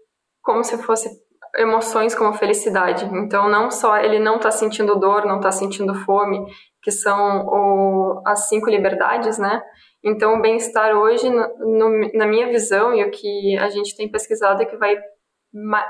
como 0.42 0.64
se 0.64 0.78
fosse 0.78 1.10
emoções 1.58 2.16
como 2.16 2.32
felicidade. 2.32 3.04
Então, 3.18 3.50
não 3.50 3.70
só 3.70 3.98
ele 3.98 4.18
não 4.18 4.38
está 4.38 4.50
sentindo 4.50 4.98
dor, 4.98 5.26
não 5.26 5.40
está 5.40 5.52
sentindo 5.52 5.94
fome, 6.06 6.40
que 6.82 6.90
são 6.90 7.46
o, 7.46 8.22
as 8.26 8.48
cinco 8.48 8.70
liberdades, 8.70 9.38
né? 9.38 9.62
Então, 10.02 10.36
o 10.36 10.42
bem-estar 10.42 10.96
hoje, 10.96 11.30
no, 11.30 12.14
na 12.14 12.26
minha 12.26 12.48
visão 12.48 12.96
e 12.96 13.04
o 13.04 13.12
que 13.12 13.58
a 13.58 13.70
gente 13.70 13.94
tem 13.98 14.10
pesquisado, 14.10 14.62
é 14.62 14.66
que 14.66 14.78
vai 14.78 14.96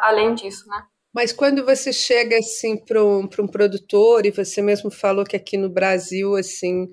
além 0.02 0.34
disso, 0.34 0.67
né? 0.67 0.82
Mas 1.13 1.32
quando 1.32 1.63
você 1.63 1.93
chega 1.93 2.36
assim 2.36 2.84
para 2.84 3.04
um, 3.06 3.30
um 3.39 3.48
produtor 3.48 4.26
e 4.26 4.32
você 4.32 4.60
mesmo 4.60 4.89
falou 4.89 5.24
que 5.24 5.36
aqui 5.36 5.56
no 5.56 5.69
Brasil 5.69 6.36
assim 6.36 6.88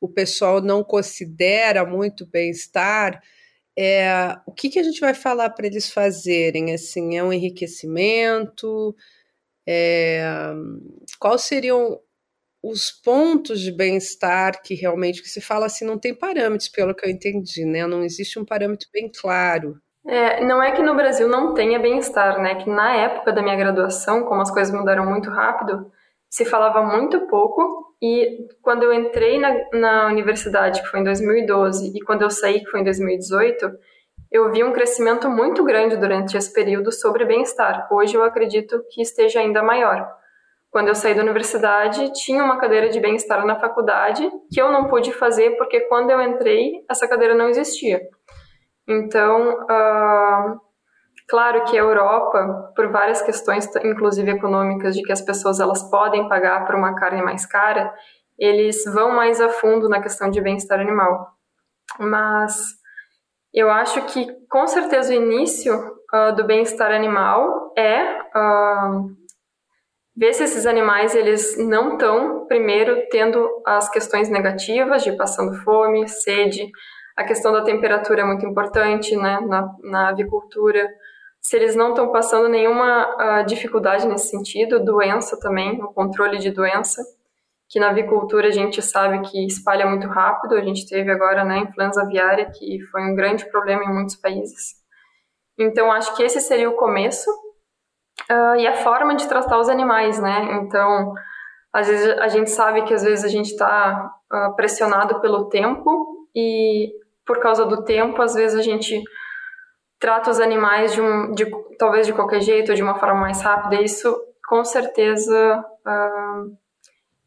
o 0.00 0.08
pessoal 0.08 0.62
não 0.62 0.82
considera 0.82 1.84
muito 1.84 2.26
bem-estar, 2.26 3.20
é, 3.80 4.36
o 4.44 4.50
que, 4.52 4.68
que 4.68 4.80
a 4.80 4.82
gente 4.82 5.00
vai 5.00 5.14
falar 5.14 5.50
para 5.50 5.66
eles 5.66 5.88
fazerem? 5.88 6.74
Assim, 6.74 7.16
é 7.16 7.22
um 7.22 7.32
enriquecimento? 7.32 8.92
É, 9.64 10.52
quais 11.20 11.42
seriam 11.42 12.00
os 12.60 12.90
pontos 12.90 13.60
de 13.60 13.70
bem-estar 13.70 14.60
que 14.62 14.74
realmente 14.74 15.22
que 15.22 15.28
se 15.28 15.40
fala 15.40 15.66
assim 15.66 15.84
não 15.84 15.96
tem 15.96 16.12
parâmetros, 16.12 16.68
pelo 16.68 16.92
que 16.92 17.06
eu 17.06 17.10
entendi, 17.10 17.64
né? 17.64 17.86
Não 17.86 18.02
existe 18.02 18.36
um 18.36 18.44
parâmetro 18.44 18.88
bem 18.92 19.08
claro. 19.08 19.80
É, 20.04 20.44
não 20.44 20.60
é 20.60 20.72
que 20.72 20.82
no 20.82 20.96
Brasil 20.96 21.28
não 21.28 21.54
tenha 21.54 21.78
bem-estar, 21.78 22.42
né? 22.42 22.56
Que 22.56 22.68
na 22.68 22.96
época 22.96 23.32
da 23.32 23.42
minha 23.42 23.54
graduação, 23.54 24.24
como 24.24 24.40
as 24.40 24.50
coisas 24.50 24.74
mudaram 24.74 25.06
muito 25.06 25.30
rápido, 25.30 25.92
se 26.28 26.44
falava 26.44 26.82
muito 26.82 27.28
pouco 27.28 27.87
e 28.00 28.46
quando 28.62 28.84
eu 28.84 28.92
entrei 28.92 29.38
na, 29.38 29.54
na 29.72 30.06
universidade, 30.06 30.80
que 30.82 30.88
foi 30.88 31.00
em 31.00 31.04
2012, 31.04 31.92
e 31.96 32.00
quando 32.00 32.22
eu 32.22 32.30
saí, 32.30 32.60
que 32.60 32.70
foi 32.70 32.80
em 32.80 32.84
2018, 32.84 33.70
eu 34.30 34.52
vi 34.52 34.62
um 34.62 34.72
crescimento 34.72 35.28
muito 35.28 35.64
grande 35.64 35.96
durante 35.96 36.36
esse 36.36 36.52
período 36.52 36.92
sobre 36.92 37.24
bem-estar. 37.24 37.88
Hoje 37.90 38.14
eu 38.14 38.22
acredito 38.22 38.84
que 38.90 39.02
esteja 39.02 39.40
ainda 39.40 39.62
maior. 39.62 40.08
Quando 40.70 40.88
eu 40.88 40.94
saí 40.94 41.14
da 41.14 41.22
universidade, 41.22 42.12
tinha 42.12 42.44
uma 42.44 42.58
cadeira 42.58 42.90
de 42.90 43.00
bem-estar 43.00 43.44
na 43.46 43.58
faculdade 43.58 44.30
que 44.52 44.60
eu 44.60 44.70
não 44.70 44.86
pude 44.86 45.12
fazer 45.12 45.56
porque 45.56 45.80
quando 45.80 46.10
eu 46.10 46.20
entrei, 46.20 46.84
essa 46.88 47.08
cadeira 47.08 47.34
não 47.34 47.48
existia. 47.48 48.02
Então, 48.86 49.62
uh, 49.62 50.60
Claro 51.28 51.64
que 51.64 51.76
a 51.76 51.82
Europa, 51.82 52.72
por 52.74 52.90
várias 52.90 53.20
questões, 53.20 53.68
inclusive 53.84 54.30
econômicas, 54.30 54.96
de 54.96 55.02
que 55.02 55.12
as 55.12 55.20
pessoas 55.20 55.60
elas 55.60 55.82
podem 55.90 56.26
pagar 56.26 56.64
por 56.64 56.74
uma 56.74 56.94
carne 56.94 57.22
mais 57.22 57.44
cara, 57.44 57.92
eles 58.38 58.82
vão 58.86 59.10
mais 59.10 59.38
a 59.40 59.48
fundo 59.48 59.88
na 59.88 60.00
questão 60.00 60.30
de 60.30 60.40
bem-estar 60.40 60.80
animal. 60.80 61.28
Mas 61.98 62.78
eu 63.52 63.70
acho 63.70 64.06
que, 64.06 64.26
com 64.48 64.66
certeza, 64.66 65.12
o 65.12 65.16
início 65.16 65.74
uh, 66.14 66.34
do 66.34 66.46
bem-estar 66.46 66.92
animal 66.92 67.74
é 67.76 68.20
uh, 68.34 69.10
ver 70.16 70.32
se 70.32 70.44
esses 70.44 70.64
animais 70.64 71.14
eles 71.14 71.58
não 71.58 71.92
estão, 71.92 72.46
primeiro, 72.46 73.06
tendo 73.10 73.46
as 73.66 73.90
questões 73.90 74.30
negativas 74.30 75.02
de 75.02 75.14
passando 75.14 75.54
fome, 75.62 76.08
sede, 76.08 76.70
a 77.14 77.24
questão 77.24 77.52
da 77.52 77.62
temperatura 77.62 78.22
é 78.22 78.24
muito 78.24 78.46
importante 78.46 79.16
né, 79.16 79.40
na, 79.40 79.68
na 79.82 80.08
avicultura, 80.08 80.88
se 81.48 81.56
eles 81.56 81.74
não 81.74 81.90
estão 81.90 82.12
passando 82.12 82.46
nenhuma 82.46 83.08
uh, 83.08 83.46
dificuldade 83.46 84.06
nesse 84.06 84.28
sentido, 84.28 84.84
doença 84.84 85.40
também, 85.40 85.82
o 85.82 85.88
controle 85.94 86.36
de 86.36 86.50
doença, 86.50 87.02
que 87.66 87.80
na 87.80 87.88
avicultura 87.88 88.48
a 88.48 88.50
gente 88.50 88.82
sabe 88.82 89.22
que 89.22 89.46
espalha 89.46 89.86
muito 89.86 90.06
rápido, 90.08 90.54
a 90.54 90.60
gente 90.60 90.86
teve 90.86 91.10
agora 91.10 91.44
né, 91.44 91.54
a 91.54 91.58
influenza 91.60 92.02
aviária, 92.02 92.50
que 92.50 92.82
foi 92.90 93.00
um 93.00 93.14
grande 93.14 93.50
problema 93.50 93.82
em 93.82 93.88
muitos 93.88 94.14
países. 94.16 94.74
Então, 95.58 95.90
acho 95.90 96.14
que 96.14 96.22
esse 96.22 96.38
seria 96.38 96.68
o 96.68 96.76
começo, 96.76 97.30
uh, 98.30 98.56
e 98.58 98.66
a 98.66 98.74
forma 98.74 99.16
de 99.16 99.26
tratar 99.26 99.58
os 99.58 99.70
animais, 99.70 100.20
né? 100.20 100.60
Então, 100.60 101.14
às 101.72 101.86
vezes 101.86 102.10
a 102.18 102.28
gente 102.28 102.50
sabe 102.50 102.82
que 102.82 102.92
às 102.92 103.02
vezes 103.02 103.24
a 103.24 103.28
gente 103.28 103.52
está 103.52 104.12
uh, 104.30 104.54
pressionado 104.54 105.18
pelo 105.22 105.48
tempo, 105.48 106.28
e 106.36 106.92
por 107.24 107.40
causa 107.40 107.64
do 107.64 107.84
tempo, 107.84 108.20
às 108.20 108.34
vezes 108.34 108.58
a 108.58 108.62
gente 108.62 109.02
trata 109.98 110.30
os 110.30 110.40
animais 110.40 110.92
de 110.92 111.00
um, 111.00 111.32
de, 111.32 111.50
talvez 111.78 112.06
de 112.06 112.12
qualquer 112.12 112.40
jeito, 112.40 112.74
de 112.74 112.82
uma 112.82 112.98
forma 112.98 113.20
mais 113.20 113.42
rápida, 113.42 113.82
isso 113.82 114.16
com 114.48 114.64
certeza 114.64 115.64
uh, 115.86 116.56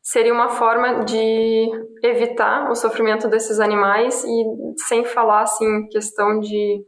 seria 0.02 0.34
uma 0.34 0.50
forma 0.50 1.04
de 1.04 1.70
evitar 2.04 2.70
o 2.72 2.76
sofrimento 2.76 3.28
desses 3.28 3.60
animais 3.60 4.24
e 4.24 4.44
sem 4.88 5.06
falar 5.06 5.42
assim 5.42 5.88
questão 5.88 6.40
de 6.40 6.84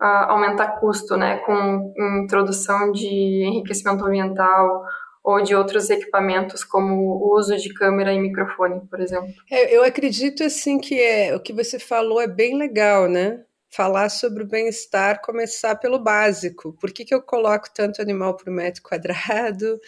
uh, 0.00 0.30
aumentar 0.30 0.78
custo, 0.78 1.16
né, 1.16 1.38
com 1.38 1.94
introdução 2.24 2.92
de 2.92 3.44
enriquecimento 3.46 4.04
ambiental 4.04 4.82
ou 5.24 5.40
de 5.40 5.54
outros 5.54 5.88
equipamentos 5.88 6.64
como 6.64 6.94
o 6.94 7.36
uso 7.38 7.56
de 7.56 7.72
câmera 7.72 8.12
e 8.12 8.18
microfone, 8.18 8.80
por 8.90 9.00
exemplo. 9.00 9.28
É, 9.50 9.74
eu 9.74 9.84
acredito 9.84 10.42
assim 10.42 10.78
que 10.78 11.00
é, 11.00 11.34
o 11.34 11.40
que 11.40 11.52
você 11.52 11.78
falou 11.78 12.20
é 12.20 12.26
bem 12.26 12.58
legal, 12.58 13.08
né? 13.08 13.44
Falar 13.74 14.10
sobre 14.10 14.42
o 14.42 14.46
bem-estar, 14.46 15.22
começar 15.22 15.76
pelo 15.76 15.98
básico. 15.98 16.74
Por 16.74 16.92
que, 16.92 17.04
que 17.04 17.14
eu 17.14 17.22
coloco 17.22 17.72
tanto 17.72 18.02
animal 18.02 18.36
por 18.36 18.50
metro 18.50 18.82
quadrado? 18.82 19.80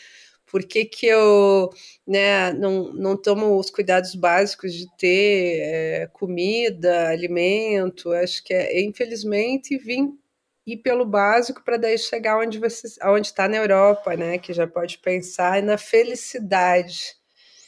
Por 0.46 0.64
que, 0.64 0.84
que 0.84 1.06
eu 1.06 1.68
né, 2.06 2.52
não, 2.52 2.92
não 2.92 3.16
tomo 3.16 3.58
os 3.58 3.70
cuidados 3.70 4.14
básicos 4.14 4.72
de 4.72 4.86
ter 4.96 5.60
é, 5.60 6.08
comida, 6.12 7.08
alimento? 7.08 8.12
Acho 8.12 8.42
que 8.42 8.54
é, 8.54 8.80
infelizmente, 8.82 9.76
vim 9.76 10.18
ir 10.66 10.78
pelo 10.78 11.04
básico 11.04 11.62
para 11.62 11.76
daí 11.76 11.98
chegar 11.98 12.38
onde 12.38 12.58
você 12.58 12.88
onde 13.04 13.26
está 13.26 13.48
na 13.48 13.56
Europa, 13.56 14.16
né? 14.16 14.38
Que 14.38 14.52
já 14.52 14.66
pode 14.66 14.98
pensar 14.98 15.62
na 15.62 15.76
felicidade. 15.76 17.16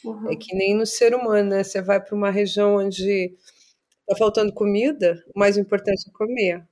Uhum. 0.03 0.31
É 0.31 0.35
que 0.35 0.55
nem 0.55 0.75
no 0.75 0.85
ser 0.85 1.13
humano, 1.13 1.49
né? 1.49 1.63
Você 1.63 1.81
vai 1.81 2.01
para 2.01 2.15
uma 2.15 2.31
região 2.31 2.77
onde 2.77 3.35
está 4.07 4.15
faltando 4.17 4.53
comida, 4.53 5.21
o 5.35 5.39
mais 5.39 5.57
importante 5.57 6.07
é 6.07 6.11
comer. 6.17 6.65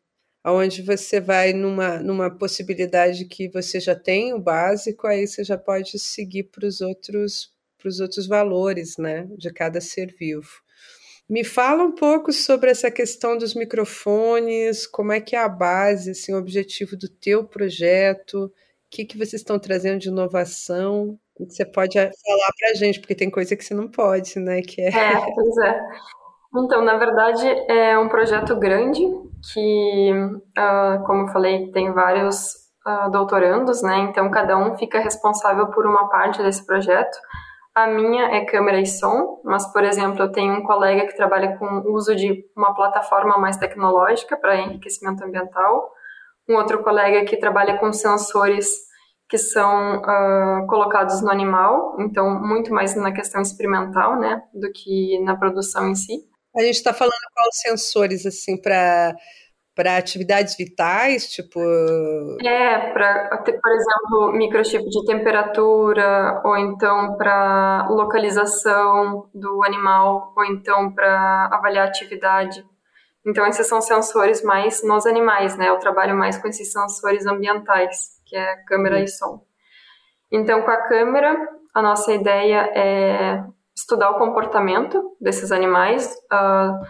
Onde 0.48 0.82
você 0.84 1.20
vai 1.20 1.54
numa, 1.54 2.00
numa 2.00 2.30
possibilidade 2.30 3.26
que 3.26 3.50
você 3.50 3.80
já 3.80 3.96
tem 3.96 4.34
o 4.34 4.40
básico, 4.40 5.08
aí 5.08 5.28
você 5.28 5.44
já 5.44 5.58
pode 5.58 5.98
seguir 5.98 6.44
para 6.44 6.68
os 6.68 6.82
outros, 6.82 7.52
outros 8.00 8.28
valores 8.28 8.96
né, 8.98 9.28
de 9.38 9.52
cada 9.52 9.82
ser 9.82 10.16
vivo. 10.18 10.64
Me 11.28 11.44
fala 11.44 11.84
um 11.84 11.92
pouco 11.92 12.32
sobre 12.32 12.70
essa 12.70 12.92
questão 12.92 13.36
dos 13.36 13.56
microfones, 13.56 14.86
como 14.86 15.12
é 15.12 15.20
que 15.20 15.36
é 15.36 15.40
a 15.40 15.50
base, 15.50 16.12
assim, 16.12 16.32
o 16.34 16.38
objetivo 16.38 16.96
do 16.96 17.10
teu 17.10 17.44
projeto, 17.44 18.46
o 18.46 18.52
que, 18.92 19.04
que 19.04 19.18
vocês 19.18 19.42
estão 19.42 19.58
trazendo 19.58 19.98
de 19.98 20.10
inovação, 20.10 21.20
o 21.36 21.48
que 21.48 21.56
você 21.56 21.66
pode 21.66 21.96
falar 21.98 22.52
para 22.60 22.70
a 22.70 22.74
gente, 22.76 23.00
porque 23.00 23.16
tem 23.16 23.32
coisa 23.32 23.56
que 23.56 23.66
você 23.66 23.74
não 23.74 23.88
pode, 23.88 24.38
né? 24.40 24.62
Que 24.62 24.82
é... 24.82 24.90
é, 24.90 25.26
pois 25.34 25.58
é. 25.58 25.82
Então, 26.58 26.82
na 26.82 26.98
verdade, 26.98 27.48
é 27.68 27.98
um 28.00 28.08
projeto 28.08 28.56
grande 28.56 29.02
que, 29.54 30.12
uh, 30.58 31.04
como 31.06 31.24
eu 31.24 31.28
falei, 31.28 31.72
tem 31.72 31.92
vários 31.92 32.54
uh, 32.88 33.12
doutorandos, 33.12 33.82
né? 33.82 33.98
Então, 34.10 34.32
cada 34.32 34.58
um 34.58 34.78
fica 34.78 35.00
responsável 35.00 35.68
por 35.68 35.86
uma 35.86 36.08
parte 36.08 36.42
desse 36.42 36.66
projeto. 36.66 37.18
A 37.76 37.88
minha 37.88 38.28
é 38.34 38.46
câmera 38.46 38.80
e 38.80 38.86
som, 38.86 39.42
mas, 39.44 39.72
por 39.74 39.84
exemplo, 39.84 40.22
eu 40.24 40.32
tenho 40.32 40.54
um 40.54 40.64
colega 40.64 41.06
que 41.08 41.16
trabalha 41.16 41.58
com 41.58 41.66
o 41.66 41.94
uso 41.94 42.16
de 42.16 42.46
uma 42.56 42.74
plataforma 42.74 43.38
mais 43.38 43.58
tecnológica 43.58 44.38
para 44.38 44.56
enriquecimento 44.56 45.24
ambiental, 45.24 45.92
um 46.48 46.56
outro 46.56 46.82
colega 46.84 47.26
que 47.26 47.36
trabalha 47.36 47.78
com 47.78 47.92
sensores 47.92 48.86
que 49.28 49.38
são 49.38 49.98
uh, 49.98 50.68
colocados 50.68 51.22
no 51.22 51.32
animal, 51.32 51.96
então 52.00 52.40
muito 52.40 52.72
mais 52.72 52.96
na 52.96 53.12
questão 53.12 53.42
experimental, 53.42 54.18
né, 54.18 54.42
do 54.54 54.72
que 54.72 55.20
na 55.24 55.36
produção 55.36 55.90
em 55.90 55.96
si. 55.96 56.24
A 56.56 56.62
gente 56.62 56.76
está 56.76 56.94
falando 56.94 57.14
quais 57.34 57.60
sensores 57.62 58.26
assim 58.26 58.60
para 58.60 59.16
para 59.76 59.98
atividades 59.98 60.56
vitais, 60.56 61.30
tipo. 61.30 61.60
É, 62.42 62.94
para, 62.94 63.44
por 63.44 63.72
exemplo, 63.72 64.32
microchip 64.32 64.86
de 64.90 65.06
temperatura, 65.06 66.42
ou 66.46 66.56
então 66.56 67.18
para 67.18 67.86
localização 67.90 69.30
do 69.34 69.64
animal, 69.66 70.34
ou 70.36 70.46
então 70.46 70.94
para 70.94 71.50
avaliar 71.52 71.90
atividade. 71.90 72.66
Então, 73.28 73.46
esses 73.48 73.68
são 73.68 73.82
sensores 73.82 74.42
mais 74.44 74.82
nos 74.82 75.06
animais, 75.06 75.58
né? 75.58 75.68
Eu 75.68 75.80
trabalho 75.80 76.16
mais 76.16 76.38
com 76.38 76.48
esses 76.48 76.72
sensores 76.72 77.26
ambientais, 77.26 78.22
que 78.26 78.38
é 78.38 78.56
câmera 78.68 79.02
e 79.02 79.08
som. 79.08 79.44
Então, 80.32 80.62
com 80.62 80.72
a 80.72 80.88
câmera, 80.88 81.36
a 81.74 81.82
nossa 81.82 82.14
ideia 82.14 82.72
é 82.74 83.44
estudar 83.76 84.12
o 84.12 84.18
comportamento 84.18 85.16
desses 85.20 85.52
animais. 85.52 86.14
Uh, 86.32 86.86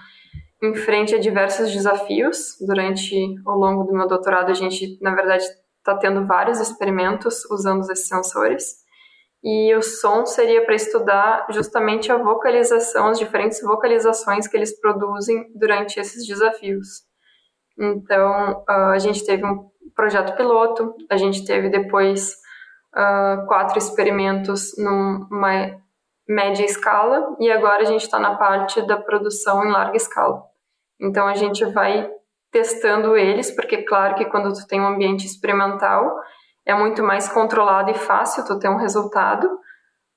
em 0.64 0.74
frente 0.74 1.16
a 1.16 1.20
diversos 1.20 1.72
desafios. 1.72 2.58
Durante 2.66 3.36
ao 3.46 3.58
longo 3.58 3.84
do 3.84 3.94
meu 3.94 4.08
doutorado, 4.08 4.50
a 4.50 4.54
gente, 4.54 4.98
na 5.02 5.14
verdade, 5.14 5.44
está 5.78 5.96
tendo 5.98 6.26
vários 6.26 6.60
experimentos 6.60 7.46
usando 7.46 7.82
esses 7.92 8.08
sensores. 8.08 8.84
E 9.44 9.76
o 9.76 9.82
som 9.82 10.26
seria 10.26 10.66
para 10.66 10.74
estudar 10.74 11.46
justamente 11.52 12.12
a 12.12 12.18
vocalização, 12.18 13.10
as 13.10 13.20
diferentes 13.20 13.62
vocalizações 13.62 14.48
que 14.48 14.58
eles 14.58 14.80
produzem 14.80 15.46
durante 15.54 16.00
esses 16.00 16.26
desafios. 16.26 17.04
Então, 17.78 18.64
uh, 18.68 18.92
a 18.94 18.98
gente 18.98 19.24
teve 19.24 19.46
um 19.46 19.70
projeto 19.96 20.36
piloto, 20.36 20.96
a 21.10 21.18
gente 21.18 21.46
teve 21.46 21.70
depois 21.70 22.34
uh, 22.96 23.46
quatro 23.46 23.78
experimentos 23.78 24.76
numa 24.78 25.78
média 26.28 26.66
escala 26.66 27.36
e 27.40 27.52
agora 27.52 27.84
a 27.84 27.86
gente 27.86 28.02
está 28.02 28.20
na 28.20 28.36
parte 28.36 28.82
da 28.88 28.98
produção 28.98 29.64
em 29.64 29.72
larga 29.72 29.96
escala. 29.96 30.44
Então 31.00 31.28
a 31.28 31.36
gente 31.36 31.64
vai 31.66 32.10
testando 32.52 33.16
eles, 33.16 33.52
porque 33.52 33.84
claro 33.84 34.16
que 34.16 34.26
quando 34.26 34.54
tu 34.54 34.66
tem 34.68 34.82
um 34.82 34.88
ambiente 34.88 35.26
experimental 35.26 36.16
é 36.66 36.74
muito 36.74 37.04
mais 37.04 37.30
controlado 37.30 37.92
e 37.92 37.96
fácil 37.96 38.46
tu 38.46 38.58
ter 38.58 38.70
um 38.70 38.78
resultado, 38.78 39.48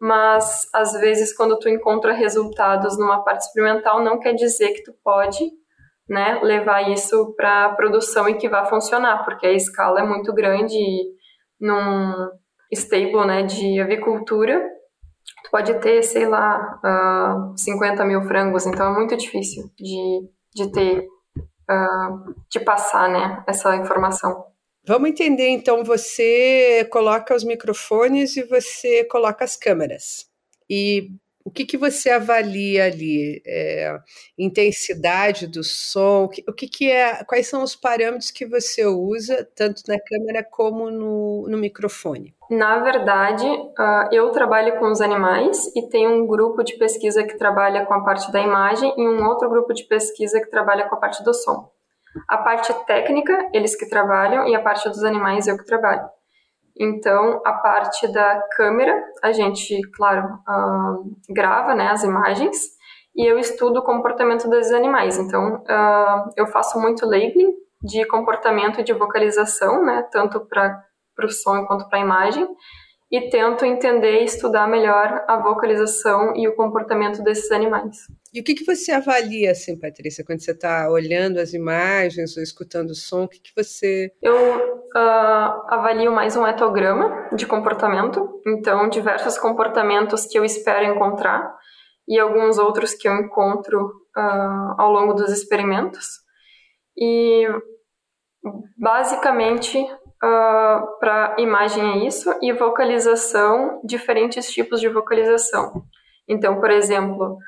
mas 0.00 0.66
às 0.72 0.92
vezes 0.92 1.36
quando 1.36 1.58
tu 1.58 1.68
encontra 1.68 2.12
resultados 2.12 2.96
numa 2.96 3.22
parte 3.22 3.42
experimental 3.42 4.02
não 4.02 4.18
quer 4.18 4.32
dizer 4.32 4.68
que 4.68 4.82
tu 4.82 4.92
pode, 5.04 5.50
né, 6.08 6.40
levar 6.42 6.88
isso 6.88 7.34
para 7.36 7.74
produção 7.74 8.28
e 8.28 8.34
que 8.34 8.48
vai 8.48 8.64
funcionar, 8.66 9.24
porque 9.24 9.46
a 9.46 9.52
escala 9.52 10.00
é 10.00 10.04
muito 10.04 10.32
grande 10.32 10.74
e 10.74 11.12
num 11.60 12.30
stable, 12.72 13.26
né, 13.26 13.42
de 13.42 13.80
avicultura 13.80 14.77
tu 15.48 15.50
pode 15.50 15.74
ter, 15.80 16.02
sei 16.02 16.26
lá, 16.26 16.78
uh, 16.84 16.86
ah, 16.86 17.52
50 17.56 18.04
mil 18.04 18.22
frangos, 18.22 18.66
então 18.66 18.92
é 18.92 18.94
muito 18.94 19.16
difícil 19.16 19.70
de 19.76 20.28
de 20.54 20.72
ter, 20.72 21.06
uh, 21.70 22.34
de 22.50 22.60
passar, 22.60 23.08
né, 23.08 23.44
essa 23.46 23.76
informação. 23.76 24.46
Vamos 24.86 25.10
entender, 25.10 25.48
então, 25.48 25.84
você 25.84 26.86
coloca 26.90 27.34
os 27.34 27.44
microfones 27.44 28.36
e 28.36 28.42
você 28.42 29.04
coloca 29.04 29.44
as 29.44 29.56
câmeras. 29.56 30.26
E 30.68 31.10
o 31.44 31.50
que, 31.50 31.66
que 31.66 31.76
você 31.76 32.10
avalia 32.10 32.86
ali? 32.86 33.42
É, 33.46 33.98
intensidade 34.38 35.46
do 35.46 35.62
som? 35.62 36.24
O 36.24 36.28
que, 36.28 36.44
o 36.48 36.52
que, 36.52 36.68
que 36.68 36.90
é? 36.90 37.22
Quais 37.24 37.46
são 37.46 37.62
os 37.62 37.76
parâmetros 37.76 38.30
que 38.30 38.46
você 38.46 38.86
usa, 38.86 39.46
tanto 39.54 39.82
na 39.86 39.98
câmera 40.00 40.42
como 40.42 40.90
no, 40.90 41.46
no 41.48 41.58
microfone? 41.58 42.34
Na 42.50 42.78
verdade, 42.78 43.46
uh, 43.46 44.08
eu 44.10 44.30
trabalho 44.30 44.78
com 44.78 44.90
os 44.90 45.00
animais 45.00 45.66
e 45.76 45.86
tem 45.88 46.08
um 46.08 46.26
grupo 46.26 46.62
de 46.64 46.78
pesquisa 46.78 47.22
que 47.22 47.36
trabalha 47.36 47.84
com 47.84 47.92
a 47.92 48.02
parte 48.02 48.32
da 48.32 48.40
imagem 48.40 48.94
e 48.96 49.06
um 49.06 49.26
outro 49.26 49.50
grupo 49.50 49.74
de 49.74 49.84
pesquisa 49.84 50.40
que 50.40 50.50
trabalha 50.50 50.88
com 50.88 50.94
a 50.94 50.98
parte 50.98 51.22
do 51.22 51.34
som. 51.34 51.70
A 52.26 52.38
parte 52.38 52.72
técnica, 52.86 53.48
eles 53.52 53.76
que 53.76 53.88
trabalham, 53.88 54.48
e 54.48 54.54
a 54.54 54.62
parte 54.62 54.88
dos 54.88 55.04
animais, 55.04 55.46
eu 55.46 55.58
que 55.58 55.64
trabalho. 55.64 56.08
Então, 56.80 57.42
a 57.44 57.52
parte 57.52 58.10
da 58.12 58.40
câmera, 58.56 58.94
a 59.22 59.32
gente, 59.32 59.80
claro, 59.94 60.26
uh, 60.48 61.16
grava 61.28 61.74
né, 61.74 61.88
as 61.88 62.02
imagens 62.04 62.56
e 63.14 63.26
eu 63.26 63.38
estudo 63.38 63.80
o 63.80 63.84
comportamento 63.84 64.48
dos 64.48 64.70
animais. 64.70 65.18
Então, 65.18 65.56
uh, 65.56 66.30
eu 66.36 66.46
faço 66.46 66.80
muito 66.80 67.04
labeling 67.04 67.52
de 67.82 68.06
comportamento 68.06 68.80
e 68.80 68.84
de 68.84 68.92
vocalização, 68.92 69.84
né, 69.84 70.06
tanto 70.10 70.40
para 70.46 70.82
para 71.18 71.26
o 71.26 71.30
som 71.30 71.66
quanto 71.66 71.88
para 71.88 71.98
a 71.98 72.02
imagem 72.02 72.48
e 73.10 73.28
tento 73.28 73.64
entender 73.64 74.20
e 74.20 74.24
estudar 74.24 74.68
melhor 74.68 75.24
a 75.26 75.38
vocalização 75.38 76.36
e 76.36 76.46
o 76.46 76.54
comportamento 76.54 77.22
desses 77.22 77.50
animais. 77.50 77.96
E 78.32 78.40
o 78.40 78.44
que, 78.44 78.54
que 78.54 78.64
você 78.64 78.92
avalia, 78.92 79.50
assim, 79.50 79.78
Patrícia, 79.78 80.24
quando 80.24 80.40
você 80.40 80.52
está 80.52 80.88
olhando 80.90 81.38
as 81.38 81.54
imagens 81.54 82.36
ou 82.36 82.42
escutando 82.42 82.90
o 82.90 82.94
som? 82.94 83.24
O 83.24 83.28
que, 83.28 83.40
que 83.40 83.52
você. 83.56 84.12
Eu 84.22 84.36
uh, 84.36 85.64
avalio 85.68 86.12
mais 86.12 86.36
um 86.36 86.46
etograma 86.46 87.30
de 87.34 87.46
comportamento, 87.46 88.40
então, 88.46 88.88
diversos 88.90 89.38
comportamentos 89.38 90.26
que 90.26 90.38
eu 90.38 90.44
espero 90.44 90.94
encontrar 90.94 91.50
e 92.06 92.18
alguns 92.18 92.58
outros 92.58 92.92
que 92.92 93.08
eu 93.08 93.14
encontro 93.16 93.86
uh, 94.14 94.74
ao 94.76 94.92
longo 94.92 95.14
dos 95.14 95.32
experimentos. 95.32 96.06
E 96.94 97.46
basicamente 98.76 99.78
Uh, 100.22 100.26
ah, 100.26 100.86
para 100.98 101.36
imagem 101.38 101.92
é 101.92 102.06
isso, 102.06 102.34
e 102.42 102.52
vocalização, 102.52 103.80
diferentes 103.84 104.50
tipos 104.50 104.80
de 104.80 104.88
vocalização. 104.88 105.84
Então, 106.26 106.60
por 106.60 106.70
exemplo, 106.70 107.38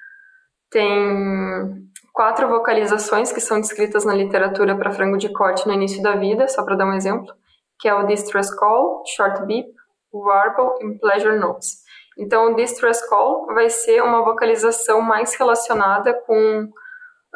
tem 0.70 1.90
quatro 2.12 2.48
vocalizações 2.48 3.32
que 3.32 3.40
são 3.40 3.60
descritas 3.60 4.04
na 4.04 4.14
literatura 4.14 4.76
para 4.76 4.92
frango 4.92 5.18
de 5.18 5.28
corte 5.32 5.66
no 5.66 5.72
início 5.72 6.02
da 6.02 6.16
vida, 6.16 6.46
só 6.48 6.64
para 6.64 6.76
dar 6.76 6.86
um 6.86 6.94
exemplo, 6.94 7.32
que 7.78 7.88
é 7.88 7.94
o 7.94 8.06
distress 8.06 8.54
call, 8.56 9.02
short 9.06 9.44
beep, 9.46 9.68
warble 10.12 10.70
e 10.80 10.98
pleasure 10.98 11.38
notes. 11.38 11.78
Então, 12.18 12.52
o 12.52 12.54
distress 12.54 13.08
call 13.08 13.46
vai 13.46 13.70
ser 13.70 14.02
uma 14.02 14.22
vocalização 14.22 15.00
mais 15.00 15.34
relacionada 15.34 16.12
com 16.26 16.68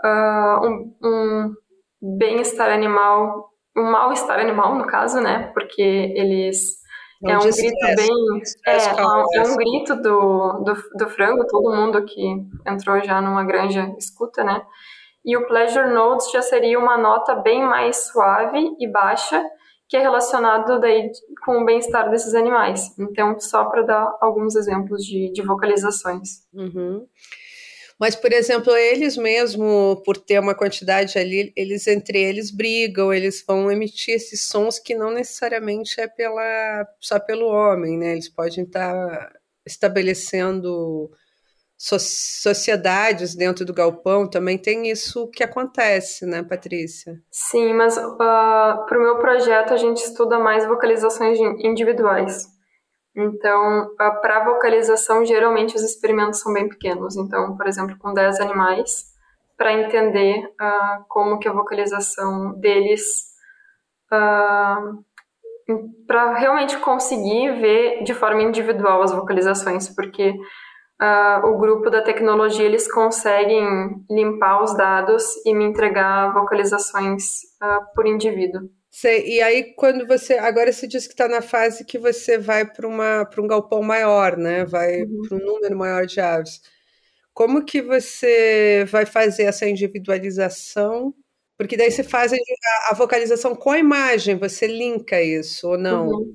uh, 0.04 0.66
um, 0.66 0.96
um 1.02 1.54
bem-estar 2.18 2.70
animal, 2.70 3.53
um 3.76 3.90
mal-estar 3.90 4.38
animal, 4.38 4.76
no 4.76 4.86
caso, 4.86 5.20
né? 5.20 5.50
Porque 5.52 5.82
eles 5.82 6.84
é, 7.24 7.32
é 7.32 7.38
um 7.38 7.40
grito 7.40 7.86
bem. 7.96 8.42
É, 8.66 8.76
é, 9.38 9.42
um 9.42 9.56
grito 9.56 9.96
do, 9.96 10.64
do, 10.64 10.74
do, 10.96 11.08
frango, 11.08 11.46
todo 11.46 11.74
mundo 11.74 12.04
que 12.04 12.22
entrou 12.66 13.02
já 13.02 13.20
numa 13.20 13.44
granja 13.44 13.94
escuta, 13.98 14.44
né? 14.44 14.62
E 15.24 15.36
o 15.36 15.46
Pleasure 15.46 15.92
Notes 15.92 16.30
já 16.30 16.42
seria 16.42 16.78
uma 16.78 16.98
nota 16.98 17.34
bem 17.34 17.62
mais 17.62 18.08
suave 18.08 18.76
e 18.78 18.86
baixa, 18.86 19.42
que 19.88 19.96
é 19.96 20.00
relacionado 20.00 20.78
daí 20.78 21.10
com 21.44 21.62
o 21.62 21.64
bem-estar 21.64 22.10
desses 22.10 22.34
animais. 22.34 22.94
Então, 22.98 23.40
só 23.40 23.64
para 23.64 23.82
dar 23.82 24.18
alguns 24.20 24.54
exemplos 24.54 25.02
de, 25.02 25.32
de 25.32 25.40
vocalizações. 25.40 26.46
Uhum. 26.52 27.06
Mas, 27.98 28.16
por 28.16 28.32
exemplo, 28.32 28.74
eles 28.74 29.16
mesmo, 29.16 30.02
por 30.04 30.16
ter 30.16 30.40
uma 30.40 30.54
quantidade 30.54 31.18
ali, 31.18 31.52
eles 31.56 31.86
entre 31.86 32.20
eles 32.20 32.50
brigam, 32.50 33.12
eles 33.12 33.44
vão 33.46 33.70
emitir 33.70 34.14
esses 34.14 34.42
sons 34.42 34.78
que 34.78 34.94
não 34.94 35.12
necessariamente 35.12 36.00
é 36.00 36.08
pela, 36.08 36.86
só 37.00 37.20
pelo 37.20 37.46
homem, 37.46 37.96
né? 37.96 38.12
Eles 38.12 38.28
podem 38.28 38.64
estar 38.64 39.32
estabelecendo 39.64 41.10
so 41.76 41.98
sociedades 41.98 43.34
dentro 43.34 43.64
do 43.64 43.74
galpão, 43.74 44.28
também 44.28 44.58
tem 44.58 44.90
isso 44.90 45.28
que 45.28 45.42
acontece, 45.42 46.26
né, 46.26 46.42
Patrícia? 46.42 47.20
Sim, 47.30 47.74
mas 47.74 47.96
uh, 47.96 48.16
para 48.16 48.98
o 48.98 49.02
meu 49.02 49.18
projeto 49.18 49.72
a 49.72 49.76
gente 49.76 49.98
estuda 49.98 50.38
mais 50.38 50.66
vocalizações 50.66 51.38
individuais. 51.58 52.53
Então, 53.16 53.94
para 53.96 54.44
vocalização, 54.44 55.24
geralmente 55.24 55.76
os 55.76 55.82
experimentos 55.82 56.40
são 56.40 56.52
bem 56.52 56.68
pequenos. 56.68 57.16
Então, 57.16 57.56
por 57.56 57.66
exemplo, 57.66 57.96
com 57.98 58.12
10 58.12 58.40
animais, 58.40 59.14
para 59.56 59.72
entender 59.72 60.44
uh, 60.60 61.04
como 61.08 61.38
que 61.38 61.48
a 61.48 61.52
vocalização 61.52 62.58
deles, 62.58 63.02
uh, 64.12 64.14
ah, 64.16 64.96
para 66.06 66.34
realmente 66.34 66.76
conseguir 66.78 67.52
ver 67.60 68.02
de 68.02 68.12
forma 68.12 68.42
individual 68.42 69.00
as 69.02 69.12
vocalizações, 69.12 69.88
porque 69.94 70.30
uh, 71.00 71.46
o 71.46 71.56
grupo 71.58 71.88
da 71.88 72.02
tecnologia 72.02 72.64
eles 72.64 72.90
conseguem 72.92 73.64
limpar 74.10 74.62
os 74.62 74.76
dados 74.76 75.24
e 75.46 75.54
me 75.54 75.64
entregar 75.64 76.32
vocalizações 76.34 77.42
por 77.94 78.06
indivíduo. 78.06 78.62
Sei, 78.96 79.26
e 79.26 79.42
aí 79.42 79.74
quando 79.74 80.06
você. 80.06 80.34
Agora 80.34 80.72
você 80.72 80.86
diz 80.86 81.08
que 81.08 81.14
está 81.14 81.26
na 81.26 81.42
fase 81.42 81.84
que 81.84 81.98
você 81.98 82.38
vai 82.38 82.64
para 82.64 82.86
um 82.86 83.46
galpão 83.48 83.82
maior, 83.82 84.36
né? 84.36 84.64
Vai 84.64 85.02
uhum. 85.02 85.22
para 85.28 85.36
um 85.36 85.40
número 85.40 85.76
maior 85.76 86.06
de 86.06 86.20
aves. 86.20 86.60
Como 87.32 87.64
que 87.64 87.82
você 87.82 88.84
vai 88.88 89.04
fazer 89.04 89.46
essa 89.46 89.68
individualização? 89.68 91.12
Porque 91.58 91.76
daí 91.76 91.90
você 91.90 92.04
faz 92.04 92.32
a, 92.32 92.36
a 92.92 92.94
vocalização 92.94 93.56
com 93.56 93.72
a 93.72 93.80
imagem, 93.80 94.38
você 94.38 94.68
linka 94.68 95.20
isso 95.20 95.70
ou 95.70 95.76
não? 95.76 96.06
Uhum. 96.06 96.32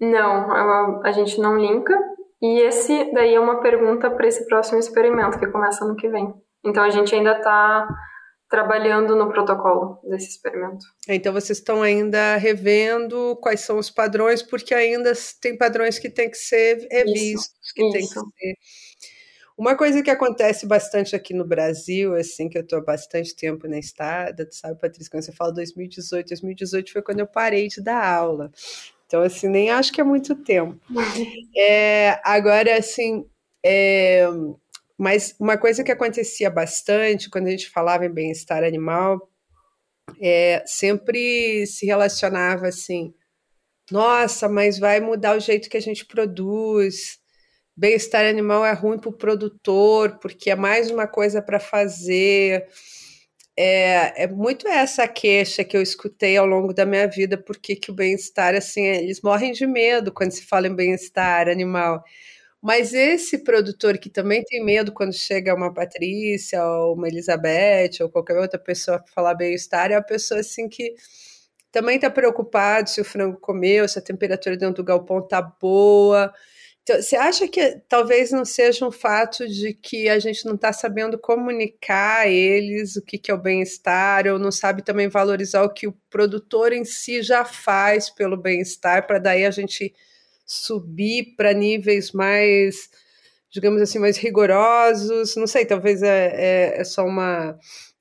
Não, 0.00 0.50
a, 0.50 1.02
a 1.04 1.12
gente 1.12 1.38
não 1.38 1.58
linka. 1.58 1.94
E 2.40 2.60
esse 2.60 3.12
daí 3.12 3.34
é 3.34 3.40
uma 3.40 3.60
pergunta 3.60 4.10
para 4.10 4.26
esse 4.26 4.46
próximo 4.46 4.78
experimento 4.78 5.38
que 5.38 5.46
começa 5.48 5.84
ano 5.84 5.96
que 5.96 6.08
vem. 6.08 6.32
Então 6.64 6.82
a 6.82 6.88
gente 6.88 7.14
ainda 7.14 7.32
está 7.32 7.86
trabalhando 8.48 9.14
no 9.14 9.28
protocolo 9.28 9.98
desse 10.04 10.28
experimento. 10.28 10.86
Então 11.06 11.32
vocês 11.32 11.58
estão 11.58 11.82
ainda 11.82 12.36
revendo 12.36 13.36
quais 13.42 13.60
são 13.60 13.78
os 13.78 13.90
padrões, 13.90 14.42
porque 14.42 14.74
ainda 14.74 15.12
tem 15.40 15.56
padrões 15.56 15.98
que 15.98 16.08
têm 16.08 16.30
que 16.30 16.38
ser 16.38 16.86
revistos, 16.90 17.52
isso, 17.62 17.74
que 17.74 17.90
tem 17.90 18.06
que 18.06 18.08
ser. 18.08 18.54
Uma 19.56 19.76
coisa 19.76 20.02
que 20.02 20.10
acontece 20.10 20.66
bastante 20.66 21.16
aqui 21.16 21.34
no 21.34 21.44
Brasil, 21.44 22.14
assim, 22.14 22.48
que 22.48 22.56
eu 22.56 22.62
estou 22.62 22.78
há 22.78 22.82
bastante 22.82 23.34
tempo 23.34 23.66
na 23.66 23.76
estrada, 23.76 24.46
tu 24.46 24.54
sabe, 24.54 24.80
Patrícia, 24.80 25.10
quando 25.10 25.24
você 25.24 25.32
fala 25.32 25.52
2018, 25.52 26.28
2018 26.28 26.92
foi 26.92 27.02
quando 27.02 27.20
eu 27.20 27.26
parei 27.26 27.66
de 27.66 27.82
dar 27.82 28.06
aula. 28.06 28.52
Então, 29.04 29.20
assim, 29.20 29.48
nem 29.48 29.70
acho 29.70 29.92
que 29.92 30.00
é 30.00 30.04
muito 30.04 30.34
tempo. 30.36 30.78
É, 31.60 32.20
agora, 32.22 32.78
assim, 32.78 33.26
é, 33.64 34.28
mas 34.98 35.34
uma 35.38 35.56
coisa 35.56 35.84
que 35.84 35.92
acontecia 35.92 36.50
bastante 36.50 37.30
quando 37.30 37.46
a 37.46 37.50
gente 37.50 37.70
falava 37.70 38.04
em 38.04 38.12
bem-estar 38.12 38.64
animal, 38.64 39.30
é, 40.20 40.64
sempre 40.66 41.66
se 41.66 41.86
relacionava 41.86 42.66
assim: 42.66 43.14
nossa, 43.90 44.48
mas 44.48 44.78
vai 44.78 45.00
mudar 45.00 45.36
o 45.36 45.40
jeito 45.40 45.70
que 45.70 45.76
a 45.76 45.80
gente 45.80 46.04
produz. 46.04 47.18
Bem-estar 47.76 48.24
animal 48.26 48.66
é 48.66 48.72
ruim 48.72 48.98
para 48.98 49.10
o 49.10 49.16
produtor, 49.16 50.18
porque 50.18 50.50
é 50.50 50.56
mais 50.56 50.90
uma 50.90 51.06
coisa 51.06 51.40
para 51.40 51.60
fazer. 51.60 52.66
É, 53.56 54.24
é, 54.24 54.26
muito 54.28 54.68
essa 54.68 55.06
queixa 55.08 55.64
que 55.64 55.76
eu 55.76 55.82
escutei 55.82 56.36
ao 56.36 56.46
longo 56.46 56.72
da 56.72 56.84
minha 56.86 57.08
vida, 57.08 57.36
porque 57.38 57.76
que 57.76 57.90
o 57.90 57.94
bem-estar, 57.94 58.54
assim, 58.54 58.84
eles 58.84 59.20
morrem 59.20 59.52
de 59.52 59.66
medo 59.66 60.12
quando 60.12 60.32
se 60.32 60.44
fala 60.44 60.68
em 60.68 60.74
bem-estar 60.74 61.48
animal. 61.48 62.04
Mas 62.62 62.92
esse 62.92 63.38
produtor 63.44 63.98
que 63.98 64.10
também 64.10 64.42
tem 64.44 64.64
medo 64.64 64.92
quando 64.92 65.12
chega 65.12 65.54
uma 65.54 65.72
Patrícia 65.72 66.62
ou 66.64 66.94
uma 66.94 67.06
Elizabeth 67.08 68.02
ou 68.02 68.10
qualquer 68.10 68.36
outra 68.36 68.58
pessoa 68.58 69.02
falar 69.14 69.34
bem-estar, 69.34 69.92
é 69.92 69.94
a 69.94 70.02
pessoa 70.02 70.40
assim 70.40 70.68
que 70.68 70.94
também 71.72 71.96
está 71.96 72.10
preocupado 72.10 72.90
se 72.90 73.00
o 73.00 73.04
frango 73.04 73.38
comeu, 73.40 73.88
se 73.88 73.98
a 73.98 74.02
temperatura 74.02 74.56
dentro 74.56 74.76
do 74.76 74.84
galpão 74.84 75.20
está 75.20 75.40
boa. 75.42 76.32
Então, 76.82 77.02
você 77.02 77.16
acha 77.16 77.46
que 77.48 77.80
talvez 77.88 78.32
não 78.32 78.44
seja 78.46 78.86
um 78.86 78.90
fato 78.90 79.46
de 79.46 79.74
que 79.74 80.08
a 80.08 80.18
gente 80.18 80.46
não 80.46 80.54
está 80.54 80.72
sabendo 80.72 81.18
comunicar 81.18 82.22
a 82.22 82.28
eles 82.28 82.96
o 82.96 83.02
que, 83.02 83.18
que 83.18 83.30
é 83.30 83.34
o 83.34 83.38
bem-estar, 83.38 84.26
ou 84.26 84.38
não 84.38 84.50
sabe 84.50 84.82
também 84.82 85.08
valorizar 85.08 85.62
o 85.64 85.72
que 85.72 85.86
o 85.86 85.92
produtor 86.10 86.72
em 86.72 86.84
si 86.86 87.22
já 87.22 87.44
faz 87.44 88.08
pelo 88.10 88.36
bem-estar, 88.38 89.06
para 89.06 89.18
daí 89.18 89.44
a 89.44 89.50
gente 89.50 89.94
subir 90.48 91.34
para 91.36 91.52
níveis 91.52 92.10
mais, 92.12 92.88
digamos 93.52 93.82
assim, 93.82 93.98
mais 93.98 94.16
rigorosos. 94.16 95.36
Não 95.36 95.46
sei, 95.46 95.66
talvez 95.66 96.02
é, 96.02 96.32
é, 96.34 96.80
é, 96.80 96.84
só 96.84 97.04
uma, 97.04 97.58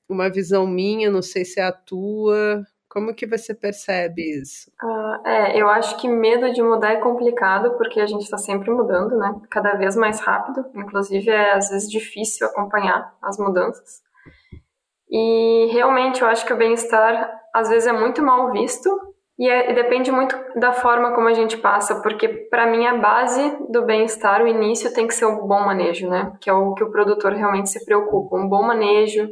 uma 0.08 0.30
visão 0.30 0.66
minha, 0.66 1.12
não 1.12 1.22
sei 1.22 1.44
se 1.44 1.60
é 1.60 1.64
a 1.64 1.74
tua. 1.74 2.66
Como 2.90 3.14
que 3.14 3.28
você 3.28 3.54
percebe 3.54 4.24
isso? 4.40 4.72
Uh, 4.82 5.28
é, 5.28 5.62
eu 5.62 5.68
acho 5.68 5.98
que 6.00 6.08
medo 6.08 6.52
de 6.54 6.64
mudar 6.64 6.94
é 6.94 7.02
complicado, 7.02 7.78
porque 7.78 8.00
a 8.00 8.08
gente 8.08 8.24
está 8.24 8.38
sempre 8.38 8.72
mudando, 8.72 9.18
né? 9.18 9.36
Cada 9.52 9.74
vez 9.74 9.98
mais 9.98 10.22
rápido. 10.22 10.66
Inclusive, 10.74 11.30
é 11.30 11.54
às 11.54 11.70
vezes 11.70 11.92
difícil 11.92 12.48
acompanhar 12.48 13.14
as 13.22 13.38
mudanças. 13.38 14.02
E 15.10 15.70
realmente 15.74 16.22
eu 16.22 16.28
acho 16.28 16.46
que 16.46 16.54
o 16.54 16.58
bem-estar 16.58 17.30
às 17.54 17.70
vezes 17.70 17.88
é 17.88 17.94
muito 17.94 18.24
mal 18.24 18.52
visto 18.52 18.90
e, 19.38 19.47
é, 19.47 19.71
e, 19.71 19.76
depende 19.76 20.12
muito 20.12 20.36
da 20.56 20.73
forma 20.73 21.13
como 21.13 21.28
a 21.28 21.34
gente 21.34 21.58
passa, 21.58 22.02
porque 22.02 22.28
para 22.28 22.65
mim 22.65 22.88
a 22.88 22.97
base 22.97 23.56
do 23.69 23.84
bem-estar, 23.86 24.41
o 24.41 24.47
início 24.47 24.93
tem 24.93 25.08
que 25.08 25.13
ser 25.13 25.26
o 25.26 25.45
bom 25.45 25.60
manejo, 25.60 26.10
né? 26.10 26.34
Que 26.41 26.50
é 26.50 26.54
o 26.54 26.73
que 26.73 26.84
o 26.84 26.89
produtor 26.89 27.34
realmente 27.34 27.69
se 27.69 27.86
preocupa. 27.86 28.36
Um 28.36 28.50
bom 28.50 28.63
manejo 28.63 29.30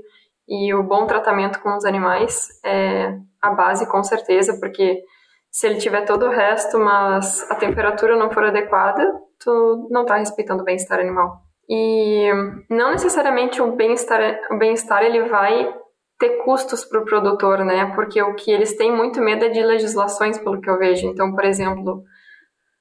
e 0.47 0.73
o 0.73 0.83
bom 0.83 1.07
tratamento 1.07 1.59
com 1.59 1.75
os 1.75 1.85
animais 1.85 2.49
é 2.63 3.17
a 3.41 3.49
base, 3.51 3.89
com 3.89 4.03
certeza, 4.03 4.59
porque 4.59 5.01
se 5.49 5.65
ele 5.65 5.79
tiver 5.79 6.05
todo 6.05 6.27
o 6.27 6.31
resto, 6.31 6.77
mas 6.77 7.49
a 7.49 7.55
temperatura 7.55 8.15
não 8.15 8.29
for 8.29 8.43
adequada, 8.43 9.11
tu 9.39 9.87
não 9.89 10.01
está 10.01 10.17
respeitando 10.17 10.61
o 10.61 10.65
bem-estar 10.65 10.99
animal. 10.99 11.41
E 11.67 12.29
não 12.69 12.91
necessariamente 12.91 13.61
o 13.61 13.71
bem-estar, 13.71 14.19
o 14.51 14.57
bem-estar 14.57 15.01
ele 15.01 15.23
vai 15.23 15.73
ter 16.17 16.43
custos 16.43 16.85
para 16.85 16.99
o 16.99 17.05
produtor, 17.05 17.65
né? 17.65 17.91
Porque 17.93 18.21
o 18.21 18.35
que 18.35 18.51
eles 18.51 18.75
têm 18.75 18.91
muito 18.91 19.19
medo 19.19 19.45
é 19.45 19.49
de 19.49 19.61
legislações, 19.61 20.37
pelo 20.37 20.61
que 20.61 20.69
eu 20.69 20.77
vejo. 20.77 21.07
Então, 21.07 21.33
por 21.33 21.43
exemplo, 21.43 22.03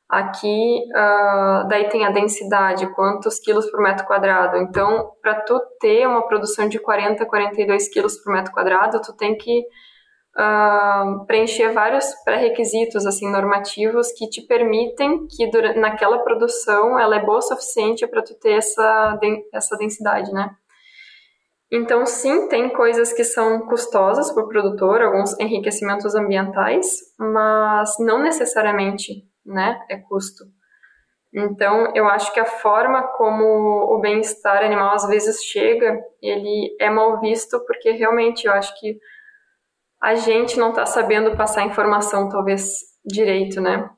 aqui 0.09 0.81
uh, 0.91 1.67
daí 1.69 1.89
tem 1.89 2.05
a 2.05 2.11
densidade, 2.11 2.93
quantos 2.95 3.39
quilos 3.41 3.71
por 3.71 3.83
metro 3.83 4.07
quadrado. 4.07 4.57
Então, 4.59 5.11
para 5.21 5.41
tu 5.41 5.61
ter 5.81 6.07
uma 6.07 6.27
produção 6.27 6.69
de 6.69 6.79
40, 6.79 7.27
42 7.27 7.89
quilos 7.89 8.17
por 8.23 8.33
metro 8.33 8.53
quadrado, 8.53 9.01
tu 9.01 9.13
tem 9.17 9.37
que 9.37 9.65
uh, 10.39 11.27
preencher 11.27 11.73
vários 11.73 12.07
pré-requisitos 12.25 13.05
assim 13.05 13.31
normativos 13.31 14.13
que 14.13 14.29
te 14.29 14.43
permitem 14.43 15.27
que 15.27 15.51
durante, 15.51 15.79
naquela 15.79 16.19
produção 16.19 16.99
ela 16.99 17.17
é 17.17 17.25
boa 17.25 17.39
o 17.39 17.43
suficiente 17.43 18.07
para 18.07 18.23
tu 18.23 18.35
ter 18.39 18.59
essa, 18.59 19.19
essa 19.53 19.77
densidade, 19.77 20.33
né? 20.33 20.51
Então, 21.77 22.07
sim, 22.07 22.47
tem 22.47 22.69
coisas 22.69 23.13
que 23.13 23.25
são 23.25 23.67
custosas 23.67 24.31
para 24.31 24.45
o 24.45 24.49
produtor, 24.49 25.03
alguns 25.03 25.37
enriquecimentos 25.41 26.15
ambientais, 26.15 26.87
mas 27.19 27.97
não 27.99 28.23
necessariamente 28.23 29.25
né, 29.45 29.85
é 29.91 29.97
custo. 29.97 30.45
Então, 31.35 31.91
eu 31.93 32.07
acho 32.07 32.33
que 32.33 32.39
a 32.39 32.45
forma 32.45 33.03
como 33.17 33.45
o 33.93 33.99
bem-estar 34.01 34.63
animal 34.63 34.95
às 34.95 35.09
vezes 35.09 35.43
chega, 35.43 36.01
ele 36.23 36.77
é 36.81 36.89
mal 36.89 37.21
visto 37.21 37.59
porque 37.67 37.91
realmente 37.91 38.47
eu 38.47 38.53
acho 38.53 38.73
que 38.79 38.97
a 40.01 40.15
gente 40.15 40.57
não 40.57 40.69
está 40.69 40.87
sabendo 40.87 41.37
passar 41.37 41.67
informação 41.67 42.29
talvez 42.29 42.69
direito, 43.05 43.61
né? 43.61 43.91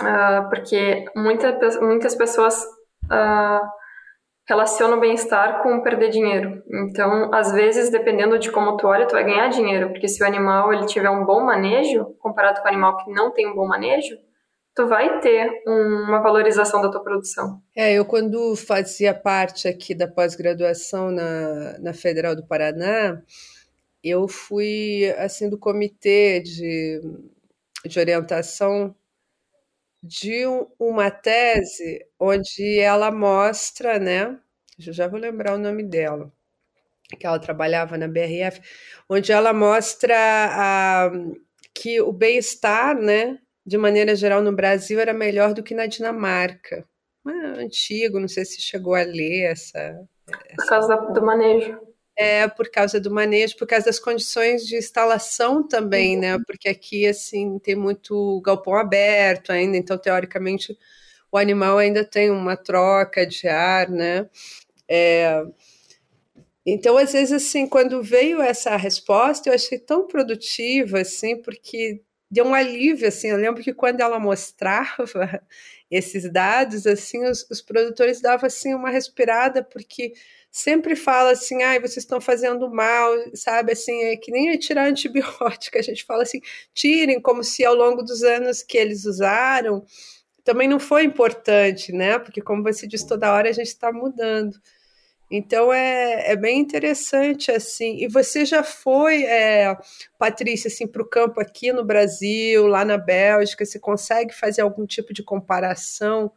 Uh, 0.00 0.48
porque 0.48 1.04
muita, 1.14 1.58
muitas 1.82 2.14
pessoas 2.14 2.64
uh, 3.12 3.79
relacionam 4.50 4.98
o 4.98 5.00
bem-estar 5.00 5.62
com 5.62 5.80
perder 5.80 6.10
dinheiro. 6.10 6.60
Então, 6.68 7.32
às 7.32 7.52
vezes, 7.52 7.88
dependendo 7.88 8.36
de 8.36 8.50
como 8.50 8.76
tu 8.76 8.88
olha, 8.88 9.06
tu 9.06 9.12
vai 9.12 9.22
ganhar 9.22 9.46
dinheiro, 9.46 9.90
porque 9.90 10.08
se 10.08 10.20
o 10.24 10.26
animal 10.26 10.72
ele 10.72 10.86
tiver 10.86 11.08
um 11.08 11.24
bom 11.24 11.44
manejo, 11.44 12.16
comparado 12.18 12.60
com 12.60 12.66
o 12.66 12.68
animal 12.68 12.96
que 12.96 13.12
não 13.12 13.30
tem 13.30 13.46
um 13.46 13.54
bom 13.54 13.68
manejo, 13.68 14.18
tu 14.74 14.88
vai 14.88 15.20
ter 15.20 15.62
uma 15.64 16.20
valorização 16.20 16.82
da 16.82 16.90
tua 16.90 17.00
produção. 17.00 17.62
É, 17.76 17.92
eu 17.92 18.04
quando 18.04 18.56
fazia 18.56 19.14
parte 19.14 19.68
aqui 19.68 19.94
da 19.94 20.08
pós-graduação 20.08 21.12
na, 21.12 21.78
na 21.78 21.92
Federal 21.92 22.34
do 22.34 22.44
Paraná, 22.44 23.22
eu 24.02 24.26
fui 24.26 25.14
assim 25.16 25.48
do 25.48 25.58
comitê 25.58 26.40
de, 26.40 27.00
de 27.86 28.00
orientação 28.00 28.92
de 30.02 30.44
uma 30.78 31.10
tese 31.10 32.04
onde 32.18 32.78
ela 32.78 33.10
mostra, 33.10 33.98
né? 33.98 34.38
Eu 34.84 34.92
já 34.92 35.06
vou 35.06 35.20
lembrar 35.20 35.54
o 35.54 35.58
nome 35.58 35.82
dela, 35.82 36.32
que 37.18 37.26
ela 37.26 37.38
trabalhava 37.38 37.98
na 37.98 38.08
BRF, 38.08 38.60
onde 39.08 39.30
ela 39.30 39.52
mostra 39.52 40.16
a, 40.16 41.10
que 41.74 42.00
o 42.00 42.12
bem-estar, 42.12 42.96
né, 42.96 43.38
de 43.64 43.76
maneira 43.76 44.14
geral 44.16 44.42
no 44.42 44.52
Brasil 44.52 44.98
era 44.98 45.12
melhor 45.12 45.52
do 45.52 45.62
que 45.62 45.74
na 45.74 45.86
Dinamarca. 45.86 46.86
É 47.26 47.62
antigo, 47.62 48.18
não 48.18 48.28
sei 48.28 48.44
se 48.44 48.60
chegou 48.60 48.94
a 48.94 49.02
ler 49.02 49.50
essa. 49.50 49.78
essa... 49.78 50.56
Por 50.56 50.66
causa 50.66 50.96
do 50.96 51.22
manejo. 51.22 51.78
É, 52.22 52.46
por 52.48 52.70
causa 52.70 53.00
do 53.00 53.10
manejo, 53.10 53.56
por 53.56 53.66
causa 53.66 53.86
das 53.86 53.98
condições 53.98 54.66
de 54.66 54.76
instalação 54.76 55.66
também, 55.66 56.18
né? 56.18 56.36
uhum. 56.36 56.44
Porque 56.46 56.68
aqui, 56.68 57.06
assim, 57.06 57.58
tem 57.58 57.74
muito 57.74 58.42
galpão 58.42 58.74
aberto 58.74 59.50
ainda, 59.50 59.78
então, 59.78 59.96
teoricamente, 59.96 60.78
o 61.32 61.38
animal 61.38 61.78
ainda 61.78 62.04
tem 62.04 62.30
uma 62.30 62.56
troca 62.58 63.26
de 63.26 63.48
ar, 63.48 63.88
né? 63.88 64.28
É... 64.88 65.42
Então, 66.66 66.96
às 66.98 67.12
vezes, 67.12 67.32
assim, 67.32 67.66
quando 67.66 68.02
veio 68.02 68.42
essa 68.42 68.76
resposta, 68.76 69.48
eu 69.48 69.54
achei 69.54 69.78
tão 69.78 70.06
produtiva, 70.06 71.00
assim, 71.00 71.40
porque 71.40 72.02
deu 72.30 72.44
um 72.44 72.54
alívio, 72.54 73.08
assim, 73.08 73.28
eu 73.28 73.36
lembro 73.38 73.62
que 73.62 73.72
quando 73.74 74.00
ela 74.00 74.20
mostrava 74.20 75.42
esses 75.90 76.30
dados, 76.30 76.86
assim, 76.86 77.24
os, 77.26 77.46
os 77.50 77.62
produtores 77.62 78.20
davam, 78.20 78.46
assim, 78.46 78.74
uma 78.74 78.90
respirada, 78.90 79.64
porque 79.64 80.12
sempre 80.50 80.96
fala 80.96 81.32
assim, 81.32 81.62
ai, 81.62 81.78
vocês 81.78 81.98
estão 81.98 82.20
fazendo 82.20 82.68
mal, 82.70 83.12
sabe? 83.34 83.72
Assim, 83.72 84.02
é 84.04 84.16
que 84.16 84.32
nem 84.32 84.58
tirar 84.58 84.88
antibiótico, 84.88 85.78
a 85.78 85.82
gente 85.82 86.04
fala 86.04 86.22
assim, 86.22 86.40
tirem, 86.74 87.20
como 87.20 87.44
se 87.44 87.64
ao 87.64 87.74
longo 87.74 88.02
dos 88.02 88.22
anos 88.22 88.62
que 88.62 88.76
eles 88.76 89.04
usaram, 89.04 89.84
também 90.44 90.68
não 90.68 90.80
foi 90.80 91.04
importante, 91.04 91.92
né? 91.92 92.18
Porque, 92.18 92.40
como 92.40 92.62
você 92.62 92.86
diz, 92.86 93.04
toda 93.04 93.32
hora 93.32 93.48
a 93.48 93.52
gente 93.52 93.68
está 93.68 93.92
mudando. 93.92 94.58
Então 95.30 95.72
é, 95.72 96.32
é 96.32 96.36
bem 96.36 96.58
interessante 96.58 97.52
assim. 97.52 97.98
E 98.02 98.08
você 98.08 98.44
já 98.44 98.64
foi, 98.64 99.22
é, 99.22 99.76
Patrícia, 100.18 100.66
assim, 100.66 100.88
para 100.88 101.02
o 101.02 101.08
campo 101.08 101.40
aqui 101.40 101.72
no 101.72 101.84
Brasil, 101.84 102.66
lá 102.66 102.84
na 102.84 102.98
Bélgica? 102.98 103.64
Você 103.64 103.78
consegue 103.78 104.34
fazer 104.34 104.62
algum 104.62 104.84
tipo 104.86 105.12
de 105.14 105.22
comparação 105.22 106.32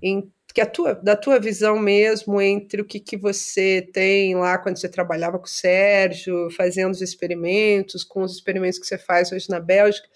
em 0.00 0.30
que 0.52 0.60
a 0.60 0.66
tua, 0.66 0.94
da 0.94 1.16
tua 1.16 1.38
visão 1.38 1.78
mesmo 1.78 2.40
entre 2.40 2.80
o 2.80 2.84
que, 2.84 2.98
que 2.98 3.16
você 3.16 3.88
tem 3.92 4.34
lá 4.34 4.58
quando 4.58 4.78
você 4.78 4.88
trabalhava 4.88 5.38
com 5.38 5.44
o 5.44 5.48
Sérgio, 5.48 6.50
fazendo 6.50 6.92
os 6.92 7.00
experimentos, 7.00 8.04
com 8.04 8.22
os 8.22 8.32
experimentos 8.32 8.78
que 8.78 8.86
você 8.86 8.98
faz 8.98 9.30
hoje 9.32 9.48
na 9.48 9.60
Bélgica, 9.60 10.08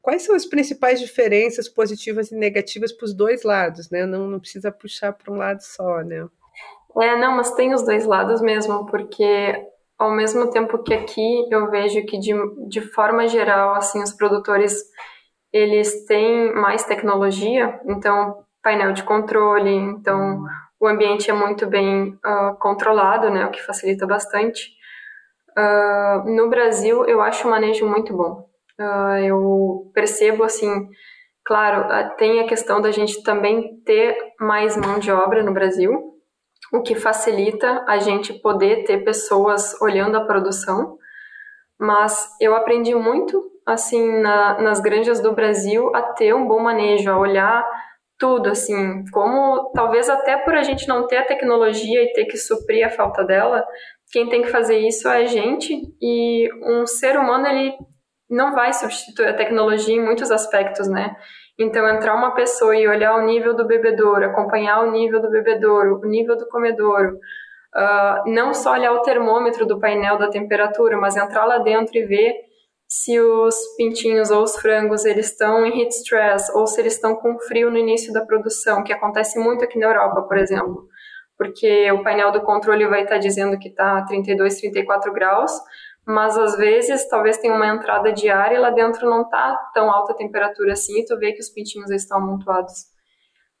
quais 0.00 0.22
são 0.22 0.34
as 0.34 0.44
principais 0.44 1.00
diferenças 1.00 1.68
positivas 1.68 2.30
e 2.30 2.34
negativas 2.34 2.92
para 2.92 3.04
os 3.04 3.14
dois 3.14 3.42
lados, 3.42 3.90
né? 3.90 4.04
Não, 4.04 4.26
não 4.26 4.40
precisa 4.40 4.70
puxar 4.70 5.12
para 5.12 5.32
um 5.32 5.36
lado 5.36 5.60
só, 5.60 6.02
né? 6.02 6.26
É, 7.00 7.16
não, 7.16 7.36
mas 7.36 7.54
tem 7.54 7.72
os 7.72 7.82
dois 7.82 8.04
lados 8.04 8.42
mesmo, 8.42 8.84
porque 8.86 9.66
ao 9.98 10.10
mesmo 10.10 10.50
tempo 10.50 10.82
que 10.82 10.92
aqui 10.92 11.48
eu 11.50 11.70
vejo 11.70 12.04
que 12.04 12.18
de, 12.18 12.32
de 12.68 12.80
forma 12.80 13.26
geral, 13.28 13.74
assim, 13.74 14.02
os 14.02 14.12
produtores 14.12 14.74
eles 15.52 16.04
têm 16.06 16.52
mais 16.54 16.84
tecnologia, 16.84 17.80
então 17.86 18.44
painel 18.62 18.92
de 18.92 19.02
controle, 19.02 19.70
então 19.70 20.44
o 20.80 20.86
ambiente 20.86 21.30
é 21.30 21.32
muito 21.32 21.66
bem 21.66 22.18
uh, 22.24 22.56
controlado, 22.58 23.30
né, 23.30 23.46
o 23.46 23.50
que 23.50 23.62
facilita 23.62 24.06
bastante. 24.06 24.70
Uh, 25.56 26.28
no 26.30 26.48
Brasil, 26.48 27.04
eu 27.06 27.20
acho 27.20 27.46
o 27.46 27.50
manejo 27.50 27.86
muito 27.86 28.16
bom. 28.16 28.48
Uh, 28.80 29.18
eu 29.24 29.90
percebo, 29.94 30.42
assim, 30.42 30.88
claro, 31.44 31.86
tem 32.16 32.40
a 32.40 32.46
questão 32.46 32.80
da 32.80 32.90
gente 32.90 33.22
também 33.22 33.76
ter 33.84 34.16
mais 34.40 34.76
mão 34.76 34.98
de 34.98 35.12
obra 35.12 35.42
no 35.42 35.52
Brasil, 35.52 36.12
o 36.72 36.80
que 36.80 36.94
facilita 36.94 37.84
a 37.86 37.98
gente 37.98 38.32
poder 38.32 38.84
ter 38.84 39.04
pessoas 39.04 39.80
olhando 39.80 40.16
a 40.16 40.24
produção, 40.24 40.96
mas 41.78 42.28
eu 42.40 42.56
aprendi 42.56 42.94
muito, 42.94 43.50
assim, 43.66 44.20
na, 44.20 44.60
nas 44.60 44.80
granjas 44.80 45.20
do 45.20 45.32
Brasil 45.32 45.94
a 45.94 46.02
ter 46.02 46.34
um 46.34 46.46
bom 46.46 46.60
manejo, 46.60 47.10
a 47.10 47.18
olhar 47.18 47.64
tudo, 48.22 48.50
assim, 48.50 49.02
como 49.10 49.72
talvez 49.74 50.08
até 50.08 50.36
por 50.36 50.54
a 50.54 50.62
gente 50.62 50.86
não 50.86 51.08
ter 51.08 51.16
a 51.16 51.26
tecnologia 51.26 52.04
e 52.04 52.12
ter 52.12 52.26
que 52.26 52.36
suprir 52.36 52.86
a 52.86 52.88
falta 52.88 53.24
dela, 53.24 53.66
quem 54.12 54.28
tem 54.28 54.42
que 54.42 54.48
fazer 54.48 54.78
isso 54.78 55.08
é 55.08 55.22
a 55.22 55.24
gente 55.24 55.74
e 56.00 56.48
um 56.62 56.86
ser 56.86 57.18
humano 57.18 57.48
ele 57.48 57.74
não 58.30 58.54
vai 58.54 58.72
substituir 58.72 59.26
a 59.26 59.36
tecnologia 59.36 59.96
em 59.96 60.04
muitos 60.04 60.30
aspectos, 60.30 60.88
né? 60.88 61.16
Então 61.58 61.88
entrar 61.88 62.14
uma 62.14 62.32
pessoa 62.32 62.76
e 62.76 62.86
olhar 62.86 63.16
o 63.16 63.26
nível 63.26 63.56
do 63.56 63.66
bebedouro, 63.66 64.24
acompanhar 64.24 64.84
o 64.84 64.92
nível 64.92 65.20
do 65.20 65.28
bebedouro, 65.28 65.98
o 66.00 66.06
nível 66.06 66.36
do 66.36 66.46
comedouro, 66.46 67.16
uh, 67.74 68.30
não 68.30 68.54
só 68.54 68.74
olhar 68.74 68.92
o 68.92 69.02
termômetro 69.02 69.66
do 69.66 69.80
painel 69.80 70.16
da 70.16 70.30
temperatura, 70.30 70.96
mas 70.96 71.16
entrar 71.16 71.44
lá 71.44 71.58
dentro 71.58 71.98
e 71.98 72.06
ver 72.06 72.34
se 72.92 73.18
os 73.18 73.56
pintinhos 73.74 74.30
ou 74.30 74.42
os 74.42 74.54
frangos 74.56 75.06
eles 75.06 75.30
estão 75.30 75.64
em 75.64 75.80
heat 75.80 75.94
stress 75.94 76.52
ou 76.54 76.66
se 76.66 76.78
eles 76.78 76.92
estão 76.92 77.16
com 77.16 77.38
frio 77.38 77.70
no 77.70 77.78
início 77.78 78.12
da 78.12 78.20
produção, 78.20 78.84
que 78.84 78.92
acontece 78.92 79.38
muito 79.38 79.64
aqui 79.64 79.78
na 79.78 79.86
Europa, 79.86 80.20
por 80.20 80.36
exemplo, 80.36 80.86
porque 81.38 81.90
o 81.90 82.02
painel 82.02 82.30
do 82.30 82.42
controle 82.42 82.86
vai 82.86 83.04
estar 83.04 83.16
dizendo 83.16 83.58
que 83.58 83.68
está 83.68 84.04
32, 84.04 84.60
34 84.60 85.10
graus, 85.10 85.50
mas 86.06 86.36
às 86.36 86.54
vezes 86.58 87.08
talvez 87.08 87.38
tenha 87.38 87.54
uma 87.54 87.66
entrada 87.66 88.12
de 88.12 88.28
ar 88.28 88.52
e 88.52 88.58
lá 88.58 88.68
dentro 88.68 89.08
não 89.08 89.22
está 89.22 89.56
tão 89.72 89.90
alta 89.90 90.12
temperatura 90.12 90.74
assim 90.74 91.00
e 91.00 91.06
tu 91.06 91.16
vê 91.18 91.32
que 91.32 91.40
os 91.40 91.48
pintinhos 91.48 91.90
estão 91.90 92.18
amontoados. 92.18 92.74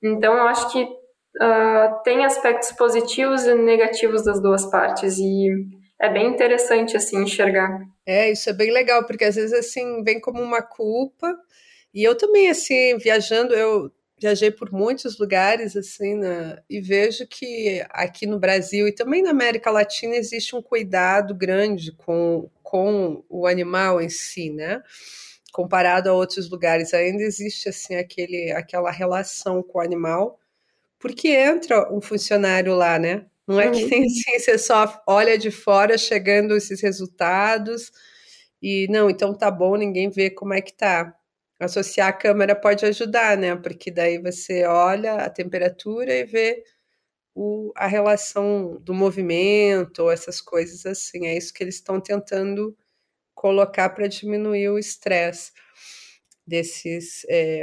Então 0.02 0.34
eu 0.34 0.46
acho 0.46 0.70
que 0.70 0.82
uh, 0.82 2.02
tem 2.04 2.26
aspectos 2.26 2.70
positivos 2.72 3.46
e 3.46 3.54
negativos 3.54 4.26
das 4.26 4.42
duas 4.42 4.66
partes 4.66 5.16
e 5.16 5.48
é 5.98 6.10
bem 6.10 6.26
interessante 6.26 6.98
assim 6.98 7.22
enxergar. 7.22 7.80
É, 8.06 8.30
isso 8.30 8.50
é 8.50 8.52
bem 8.52 8.72
legal, 8.72 9.06
porque 9.06 9.24
às 9.24 9.36
vezes 9.36 9.52
assim 9.52 10.02
vem 10.02 10.20
como 10.20 10.42
uma 10.42 10.62
culpa. 10.62 11.36
E 11.94 12.02
eu 12.02 12.16
também 12.16 12.50
assim, 12.50 12.96
viajando, 12.98 13.54
eu 13.54 13.92
viajei 14.18 14.50
por 14.50 14.72
muitos 14.72 15.18
lugares 15.18 15.76
assim, 15.76 16.14
né, 16.14 16.58
e 16.70 16.80
vejo 16.80 17.26
que 17.26 17.84
aqui 17.90 18.26
no 18.26 18.38
Brasil 18.38 18.86
e 18.88 18.92
também 18.92 19.22
na 19.22 19.30
América 19.30 19.70
Latina 19.70 20.14
existe 20.16 20.54
um 20.56 20.62
cuidado 20.62 21.34
grande 21.34 21.92
com, 21.92 22.48
com 22.62 23.24
o 23.28 23.46
animal 23.46 24.00
em 24.00 24.08
si, 24.08 24.50
né? 24.50 24.82
Comparado 25.52 26.08
a 26.10 26.14
outros 26.14 26.50
lugares, 26.50 26.94
ainda 26.94 27.22
existe 27.22 27.68
assim 27.68 27.96
aquele, 27.96 28.52
aquela 28.52 28.90
relação 28.90 29.62
com 29.62 29.78
o 29.78 29.82
animal, 29.82 30.38
porque 31.00 31.28
entra 31.28 31.92
um 31.94 32.00
funcionário 32.00 32.74
lá, 32.74 32.98
né? 32.98 33.26
Não 33.46 33.60
é 33.60 33.70
que 33.70 33.84
nem 33.86 34.04
assim, 34.06 34.38
você 34.38 34.58
só 34.58 35.02
olha 35.06 35.36
de 35.38 35.50
fora 35.50 35.98
chegando 35.98 36.56
esses 36.56 36.80
resultados 36.80 37.90
e 38.62 38.86
não, 38.88 39.10
então 39.10 39.36
tá 39.36 39.50
bom, 39.50 39.76
ninguém 39.76 40.08
vê 40.10 40.30
como 40.30 40.54
é 40.54 40.60
que 40.62 40.72
tá. 40.72 41.14
Associar 41.60 42.08
a 42.08 42.12
câmera 42.12 42.54
pode 42.56 42.84
ajudar, 42.86 43.36
né? 43.36 43.54
Porque 43.56 43.90
daí 43.90 44.18
você 44.20 44.64
olha 44.64 45.14
a 45.16 45.30
temperatura 45.30 46.12
e 46.14 46.24
vê 46.24 46.64
o, 47.34 47.72
a 47.76 47.86
relação 47.86 48.78
do 48.82 48.94
movimento, 48.94 50.00
ou 50.04 50.10
essas 50.12 50.40
coisas 50.40 50.86
assim. 50.86 51.26
É 51.26 51.36
isso 51.36 51.52
que 51.54 51.64
eles 51.64 51.76
estão 51.76 52.00
tentando 52.00 52.76
colocar 53.34 53.90
para 53.90 54.08
diminuir 54.08 54.70
o 54.70 54.78
estresse 54.78 55.52
desses, 56.46 57.24
é, 57.28 57.62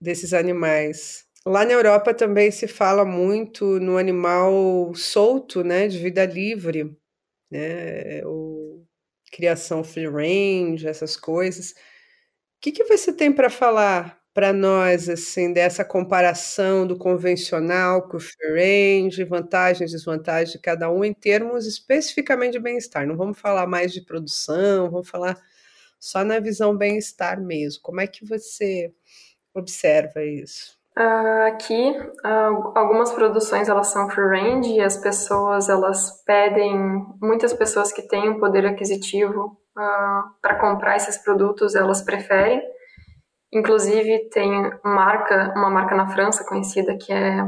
desses 0.00 0.32
animais. 0.34 1.26
Lá 1.46 1.64
na 1.64 1.72
Europa 1.72 2.14
também 2.14 2.50
se 2.52 2.68
fala 2.68 3.04
muito 3.04 3.80
no 3.80 3.98
animal 3.98 4.94
solto, 4.94 5.64
né, 5.64 5.88
de 5.88 5.98
vida 5.98 6.24
livre, 6.24 6.96
né, 7.50 8.22
criação 9.32 9.82
free 9.84 10.06
range, 10.08 10.86
essas 10.86 11.16
coisas. 11.16 11.70
O 11.72 11.74
que, 12.62 12.72
que 12.72 12.84
você 12.84 13.12
tem 13.12 13.32
para 13.32 13.50
falar 13.50 14.20
para 14.34 14.52
nós 14.52 15.08
assim 15.10 15.52
dessa 15.52 15.84
comparação 15.84 16.86
do 16.86 16.96
convencional 16.98 18.08
com 18.08 18.16
o 18.18 18.20
free 18.20 19.02
range, 19.02 19.24
vantagens 19.24 19.90
e 19.90 19.94
desvantagens 19.94 20.52
de 20.52 20.58
cada 20.60 20.90
um 20.90 21.04
em 21.04 21.14
termos 21.14 21.66
especificamente 21.66 22.52
de 22.54 22.60
bem-estar. 22.60 23.06
Não 23.06 23.16
vamos 23.16 23.38
falar 23.40 23.66
mais 23.66 23.92
de 23.92 24.02
produção, 24.02 24.90
vamos 24.90 25.08
falar 25.10 25.38
só 26.00 26.24
na 26.24 26.40
visão 26.40 26.76
bem-estar 26.76 27.40
mesmo. 27.42 27.82
Como 27.82 28.00
é 28.00 28.06
que 28.06 28.24
você 28.26 28.92
observa 29.54 30.24
isso? 30.24 30.78
Uh, 30.96 31.46
aqui, 31.46 31.90
uh, 31.90 32.72
algumas 32.74 33.10
produções 33.12 33.66
elas 33.66 33.86
são 33.86 34.10
free 34.10 34.26
range 34.26 34.74
e 34.74 34.80
as 34.82 34.94
pessoas 34.94 35.70
elas 35.70 36.22
pedem, 36.26 36.76
muitas 37.20 37.54
pessoas 37.54 37.90
que 37.90 38.02
têm 38.02 38.28
um 38.28 38.38
poder 38.38 38.66
aquisitivo 38.66 39.58
uh, 39.74 39.80
ah, 39.80 40.24
para 40.42 40.60
comprar 40.60 40.96
esses 40.96 41.16
produtos 41.16 41.74
elas 41.74 42.02
preferem. 42.02 42.62
Inclusive 43.50 44.28
tem 44.28 44.70
marca, 44.84 45.54
uma 45.56 45.70
marca 45.70 45.94
na 45.94 46.08
França 46.08 46.44
conhecida 46.44 46.96
que 46.96 47.12
é 47.12 47.42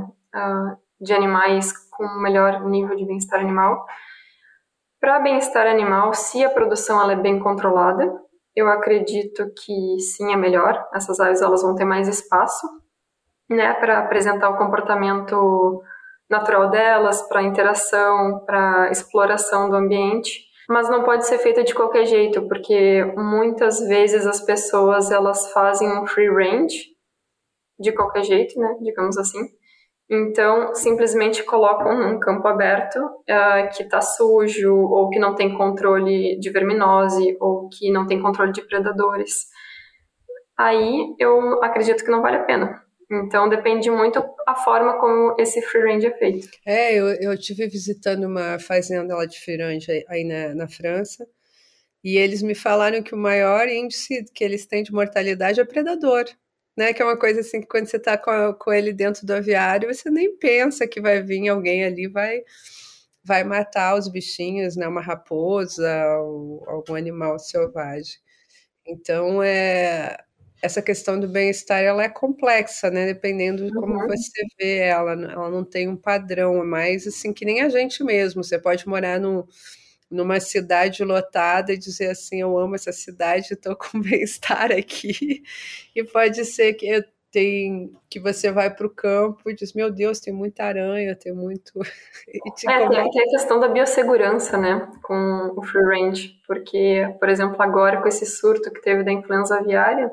de 1.00 1.12
animais 1.12 1.72
com 1.90 2.04
melhor 2.20 2.64
nível 2.64 2.96
de 2.96 3.04
bem-estar 3.04 3.40
animal. 3.40 3.84
Para 5.00 5.20
bem-estar 5.20 5.66
animal, 5.66 6.14
se 6.14 6.42
a 6.44 6.50
produção 6.50 7.00
ela 7.00 7.12
é 7.12 7.16
bem 7.16 7.38
controlada, 7.38 8.10
eu 8.56 8.68
acredito 8.68 9.50
que 9.54 10.00
sim 10.00 10.32
é 10.32 10.36
melhor. 10.36 10.82
Essas 10.94 11.20
aves 11.20 11.42
elas 11.42 11.62
vão 11.62 11.74
ter 11.74 11.84
mais 11.84 12.08
espaço 12.08 12.83
né, 13.48 13.74
para 13.74 13.98
apresentar 13.98 14.50
o 14.50 14.56
comportamento 14.56 15.82
natural 16.28 16.70
delas, 16.70 17.22
para 17.28 17.42
interação, 17.42 18.42
para 18.46 18.90
exploração 18.90 19.68
do 19.68 19.76
ambiente, 19.76 20.44
mas 20.68 20.88
não 20.88 21.02
pode 21.02 21.26
ser 21.26 21.38
feita 21.38 21.62
de 21.62 21.74
qualquer 21.74 22.06
jeito, 22.06 22.46
porque 22.48 23.04
muitas 23.16 23.80
vezes 23.80 24.26
as 24.26 24.40
pessoas 24.40 25.10
elas 25.10 25.52
fazem 25.52 25.88
um 25.98 26.06
free 26.06 26.28
range 26.28 26.94
de 27.78 27.92
qualquer 27.92 28.24
jeito, 28.24 28.58
né, 28.58 28.76
digamos 28.80 29.18
assim. 29.18 29.40
Então, 30.08 30.74
simplesmente 30.74 31.42
colocam 31.42 31.98
num 31.98 32.20
campo 32.20 32.46
aberto 32.46 32.96
uh, 32.96 33.74
que 33.74 33.82
está 33.82 34.00
sujo, 34.02 34.74
ou 34.74 35.08
que 35.08 35.18
não 35.18 35.34
tem 35.34 35.56
controle 35.56 36.38
de 36.38 36.50
verminose, 36.50 37.36
ou 37.40 37.68
que 37.70 37.90
não 37.90 38.06
tem 38.06 38.20
controle 38.20 38.52
de 38.52 38.62
predadores. 38.62 39.46
Aí 40.56 41.14
eu 41.18 41.62
acredito 41.62 42.04
que 42.04 42.10
não 42.10 42.22
vale 42.22 42.36
a 42.36 42.44
pena. 42.44 42.83
Então 43.10 43.48
depende 43.48 43.90
muito 43.90 44.22
a 44.46 44.54
forma 44.54 44.98
como 44.98 45.36
esse 45.38 45.60
free 45.62 45.82
range 45.82 46.06
é 46.06 46.16
feito. 46.16 46.48
É, 46.64 46.94
eu, 46.94 47.08
eu 47.08 47.38
tive 47.38 47.66
visitando 47.66 48.24
uma 48.24 48.58
fazenda 48.58 49.14
lá 49.14 49.26
de 49.26 49.38
free 49.40 49.56
range 49.56 50.04
aí 50.08 50.24
na, 50.24 50.54
na 50.54 50.68
França 50.68 51.26
e 52.02 52.16
eles 52.16 52.42
me 52.42 52.54
falaram 52.54 53.02
que 53.02 53.14
o 53.14 53.18
maior 53.18 53.68
índice 53.68 54.24
que 54.34 54.44
eles 54.44 54.66
têm 54.66 54.82
de 54.82 54.92
mortalidade 54.92 55.60
é 55.60 55.64
predador. 55.64 56.24
Né, 56.76 56.92
que 56.92 57.00
é 57.00 57.04
uma 57.04 57.16
coisa 57.16 57.38
assim 57.38 57.60
que 57.60 57.68
quando 57.68 57.86
você 57.86 57.98
está 57.98 58.18
com, 58.18 58.52
com 58.54 58.72
ele 58.72 58.92
dentro 58.92 59.24
do 59.24 59.32
aviário, 59.32 59.94
você 59.94 60.10
nem 60.10 60.36
pensa 60.36 60.88
que 60.88 61.00
vai 61.00 61.22
vir 61.22 61.48
alguém 61.48 61.84
ali 61.84 62.08
vai 62.08 62.42
vai 63.22 63.44
matar 63.44 63.96
os 63.96 64.08
bichinhos, 64.08 64.76
né, 64.76 64.86
uma 64.86 65.00
raposa 65.00 65.88
ou 66.18 66.64
algum 66.68 66.96
animal 66.96 67.38
selvagem. 67.38 68.16
Então 68.86 69.42
é 69.42 70.16
essa 70.64 70.80
questão 70.80 71.20
do 71.20 71.28
bem-estar 71.28 71.82
ela 71.82 72.02
é 72.02 72.08
complexa, 72.08 72.90
né? 72.90 73.04
Dependendo 73.04 73.66
de 73.66 73.72
como 73.74 73.94
uhum. 73.94 74.06
você 74.08 74.42
vê 74.58 74.78
ela, 74.78 75.12
ela 75.12 75.50
não 75.50 75.62
tem 75.62 75.88
um 75.88 75.96
padrão, 75.96 76.62
é 76.62 76.64
mais 76.64 77.06
assim 77.06 77.34
que 77.34 77.44
nem 77.44 77.60
a 77.60 77.68
gente 77.68 78.02
mesmo. 78.02 78.42
Você 78.42 78.58
pode 78.58 78.88
morar 78.88 79.20
no, 79.20 79.46
numa 80.10 80.40
cidade 80.40 81.04
lotada 81.04 81.72
e 81.72 81.78
dizer 81.78 82.10
assim, 82.10 82.40
eu 82.40 82.58
amo 82.58 82.76
essa 82.76 82.92
cidade, 82.92 83.52
estou 83.52 83.76
com 83.76 84.00
bem-estar 84.00 84.72
aqui. 84.72 85.42
E 85.94 86.02
pode 86.02 86.42
ser 86.46 86.72
que 86.72 87.04
tem 87.30 87.92
que 88.08 88.20
você 88.20 88.50
vai 88.50 88.72
para 88.74 88.86
o 88.86 88.90
campo 88.90 89.50
e 89.50 89.54
diz, 89.54 89.74
meu 89.74 89.90
Deus, 89.90 90.20
tem 90.20 90.32
muita 90.32 90.64
aranha, 90.64 91.14
tem 91.14 91.32
muito. 91.32 91.72
é, 92.30 92.88
tem, 92.88 93.10
tem 93.10 93.22
a 93.22 93.30
questão 93.30 93.60
da 93.60 93.68
biossegurança, 93.68 94.56
né, 94.56 94.88
com 95.02 95.52
o 95.56 95.62
free 95.62 95.84
range, 95.84 96.40
porque, 96.46 97.06
por 97.18 97.28
exemplo, 97.28 97.60
agora 97.60 98.00
com 98.00 98.08
esse 98.08 98.24
surto 98.24 98.70
que 98.72 98.80
teve 98.80 99.02
da 99.02 99.12
influenza 99.12 99.58
aviária, 99.58 100.10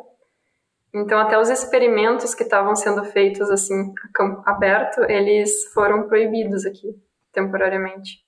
então, 0.94 1.20
até 1.20 1.40
os 1.40 1.50
experimentos 1.50 2.36
que 2.36 2.44
estavam 2.44 2.76
sendo 2.76 3.04
feitos 3.06 3.50
assim, 3.50 3.94
a 4.04 4.10
campo 4.14 4.44
aberto, 4.46 5.02
eles 5.10 5.66
foram 5.74 6.08
proibidos 6.08 6.66
aqui, 6.66 6.96
temporariamente. 7.32 8.20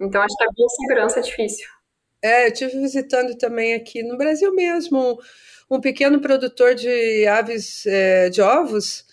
Então, 0.00 0.20
acho 0.20 0.36
que 0.36 0.44
a 0.44 0.52
biossegurança 0.52 1.20
é 1.20 1.22
difícil. 1.22 1.68
É, 2.20 2.44
eu 2.44 2.48
estive 2.48 2.80
visitando 2.80 3.36
também 3.36 3.74
aqui 3.74 4.02
no 4.02 4.16
Brasil 4.16 4.52
mesmo 4.54 4.98
um, 5.70 5.76
um 5.76 5.80
pequeno 5.80 6.20
produtor 6.20 6.74
de 6.74 7.26
aves 7.26 7.86
é, 7.86 8.28
de 8.28 8.42
ovos, 8.42 9.04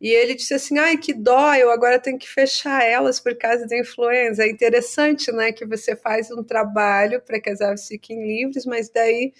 e 0.00 0.08
ele 0.08 0.34
disse 0.34 0.54
assim: 0.54 0.78
ai, 0.78 0.96
que 0.96 1.12
dó, 1.12 1.54
eu 1.54 1.70
agora 1.70 1.98
tenho 2.00 2.18
que 2.18 2.28
fechar 2.28 2.82
elas 2.82 3.20
por 3.20 3.36
causa 3.36 3.66
da 3.66 3.76
influenza. 3.78 4.44
É 4.44 4.48
interessante, 4.48 5.30
né, 5.30 5.52
que 5.52 5.66
você 5.66 5.94
faz 5.94 6.30
um 6.30 6.42
trabalho 6.42 7.20
para 7.20 7.38
que 7.38 7.50
as 7.50 7.60
aves 7.60 7.86
fiquem 7.86 8.26
livres, 8.26 8.64
mas 8.64 8.88
daí 8.88 9.34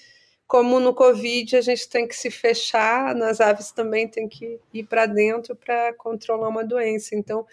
como 0.50 0.80
no 0.80 0.92
Covid 0.92 1.56
a 1.56 1.60
gente 1.60 1.88
tem 1.88 2.08
que 2.08 2.16
se 2.16 2.28
fechar, 2.28 3.14
nas 3.14 3.40
aves 3.40 3.70
também 3.70 4.08
tem 4.08 4.26
que 4.28 4.58
ir 4.74 4.82
para 4.82 5.06
dentro 5.06 5.54
para 5.54 5.94
controlar 5.94 6.48
uma 6.48 6.64
doença. 6.64 7.14
Então, 7.14 7.46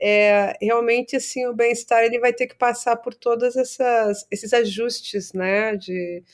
é, 0.00 0.52
realmente 0.60 1.14
assim 1.14 1.46
o 1.46 1.54
bem-estar 1.54 2.02
ele 2.02 2.18
vai 2.18 2.32
ter 2.32 2.48
que 2.48 2.56
passar 2.56 2.96
por 2.96 3.14
todos 3.14 3.54
esses 3.54 4.52
ajustes, 4.52 5.32
né, 5.32 5.76
de 5.76 6.24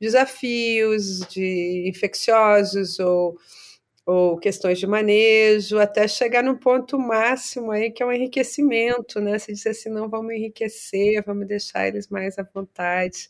desafios, 0.00 1.20
de 1.28 1.84
infecciosos 1.86 2.98
ou 2.98 3.36
ou 4.06 4.38
questões 4.38 4.78
de 4.78 4.86
manejo, 4.86 5.78
até 5.78 6.08
chegar 6.08 6.42
no 6.42 6.58
ponto 6.58 6.98
máximo 6.98 7.72
aí, 7.72 7.90
que 7.90 8.02
é 8.02 8.06
o 8.06 8.08
um 8.08 8.12
enriquecimento, 8.12 9.20
né? 9.20 9.38
Se 9.38 9.52
diz 9.52 9.66
assim, 9.66 9.90
não, 9.90 10.08
vamos 10.08 10.32
enriquecer, 10.34 11.22
vamos 11.26 11.46
deixar 11.46 11.88
eles 11.88 12.08
mais 12.08 12.38
à 12.38 12.42
vontade. 12.42 13.28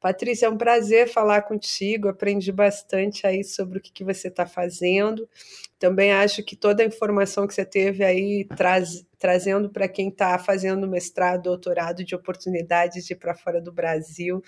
Patrícia, 0.00 0.46
é 0.46 0.48
um 0.48 0.56
prazer 0.56 1.08
falar 1.08 1.42
contigo, 1.42 2.08
aprendi 2.08 2.50
bastante 2.50 3.26
aí 3.26 3.44
sobre 3.44 3.78
o 3.78 3.80
que, 3.82 3.92
que 3.92 4.02
você 4.02 4.28
está 4.28 4.46
fazendo. 4.46 5.28
Também 5.78 6.10
acho 6.10 6.42
que 6.42 6.56
toda 6.56 6.82
a 6.82 6.86
informação 6.86 7.46
que 7.46 7.52
você 7.52 7.66
teve 7.66 8.02
aí 8.02 8.46
traz, 8.56 9.06
trazendo 9.18 9.68
para 9.68 9.86
quem 9.86 10.08
está 10.08 10.38
fazendo 10.38 10.88
mestrado, 10.88 11.42
doutorado, 11.42 12.02
de 12.02 12.14
oportunidades 12.14 13.04
de 13.04 13.12
ir 13.12 13.16
para 13.16 13.34
fora 13.34 13.60
do 13.60 13.70
Brasil, 13.70 14.42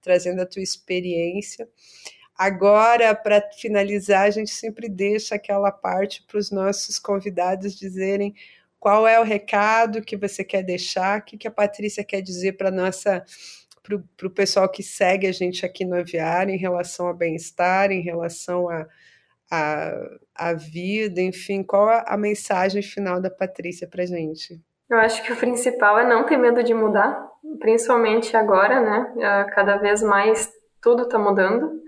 trazendo 0.00 0.40
a 0.40 0.46
tua 0.46 0.62
experiência. 0.62 1.68
Agora, 2.34 3.14
para 3.14 3.42
finalizar, 3.58 4.22
a 4.22 4.30
gente 4.30 4.50
sempre 4.50 4.88
deixa 4.88 5.34
aquela 5.34 5.70
parte 5.70 6.24
para 6.26 6.38
os 6.38 6.50
nossos 6.50 6.98
convidados 6.98 7.78
dizerem 7.78 8.34
qual 8.80 9.06
é 9.06 9.20
o 9.20 9.24
recado 9.24 10.02
que 10.02 10.16
você 10.16 10.42
quer 10.44 10.62
deixar, 10.62 11.20
o 11.20 11.22
que, 11.22 11.38
que 11.38 11.48
a 11.48 11.50
Patrícia 11.50 12.04
quer 12.04 12.20
dizer 12.20 12.52
para 12.58 12.68
a 12.68 12.72
nossa 12.72 13.24
para 13.84 14.26
o 14.26 14.30
pessoal 14.30 14.68
que 14.68 14.82
segue 14.82 15.26
a 15.26 15.32
gente 15.32 15.66
aqui 15.66 15.84
no 15.84 15.96
Aviário 15.96 16.54
em 16.54 16.58
relação 16.58 17.06
ao 17.06 17.14
bem-estar, 17.14 17.90
em 17.90 18.00
relação 18.00 18.68
a, 18.70 18.86
a, 19.50 19.92
a, 20.34 20.52
vida, 20.54 21.20
enfim, 21.20 21.62
qual 21.62 21.88
a, 21.88 22.04
a 22.08 22.16
mensagem 22.16 22.82
final 22.82 23.20
da 23.20 23.30
Patrícia 23.30 23.86
para 23.86 24.02
a 24.02 24.06
gente? 24.06 24.58
Eu 24.88 24.98
acho 24.98 25.22
que 25.22 25.32
o 25.32 25.36
principal 25.36 25.98
é 25.98 26.08
não 26.08 26.24
ter 26.24 26.38
medo 26.38 26.62
de 26.62 26.72
mudar, 26.72 27.28
principalmente 27.58 28.34
agora, 28.36 28.80
né? 28.80 29.12
Ah, 29.22 29.44
cada 29.54 29.76
vez 29.76 30.02
mais 30.02 30.50
tudo 30.80 31.02
está 31.02 31.18
mudando. 31.18 31.82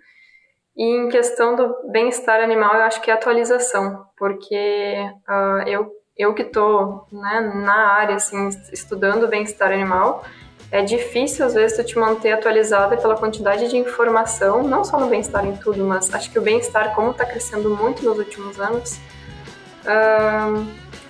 E 0.76 0.84
em 0.84 1.08
questão 1.08 1.56
do 1.56 1.90
bem-estar 1.90 2.42
animal, 2.42 2.74
eu 2.74 2.82
acho 2.82 3.00
que 3.00 3.10
é 3.10 3.14
atualização, 3.14 4.04
porque 4.18 4.94
uh, 5.26 5.66
eu, 5.66 5.90
eu 6.14 6.34
que 6.34 6.42
estou 6.42 7.06
né, 7.10 7.40
na 7.64 7.92
área, 7.94 8.16
assim, 8.16 8.50
estudando 8.70 9.26
bem-estar 9.26 9.72
animal, 9.72 10.22
é 10.70 10.82
difícil 10.82 11.44
às 11.46 11.54
vezes 11.54 11.76
tu 11.76 11.84
te 11.84 11.98
manter 11.98 12.32
atualizada 12.32 12.96
pela 12.96 13.16
quantidade 13.16 13.68
de 13.68 13.76
informação, 13.76 14.62
não 14.62 14.84
só 14.84 14.98
no 14.98 15.06
bem-estar 15.06 15.46
em 15.46 15.56
tudo, 15.56 15.84
mas 15.84 16.12
acho 16.12 16.30
que 16.30 16.38
o 16.38 16.42
bem-estar, 16.42 16.94
como 16.94 17.10
está 17.10 17.24
crescendo 17.24 17.70
muito 17.70 18.04
nos 18.04 18.18
últimos 18.18 18.58
anos, 18.58 18.98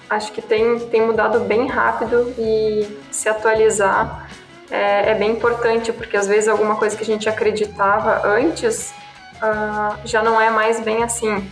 acho 0.09 0.32
que 0.32 0.42
tem, 0.42 0.78
tem 0.78 1.02
mudado 1.02 1.40
bem 1.40 1.66
rápido 1.66 2.34
e 2.38 2.86
se 3.11 3.28
atualizar 3.28 4.28
é, 4.70 5.11
é, 5.11 5.14
bem 5.14 5.32
importante, 5.32 5.92
porque 5.92 6.16
às 6.16 6.26
vezes 6.26 6.48
alguma 6.48 6.76
coisa 6.76 6.96
que 6.96 7.02
a 7.02 7.07
gente 7.07 7.28
acreditava 7.28 8.26
antes 8.26 8.92
uh, 9.36 9.96
já 10.04 10.22
não 10.22 10.40
é 10.40 10.50
mais 10.50 10.80
bem 10.80 11.02
assim, 11.02 11.48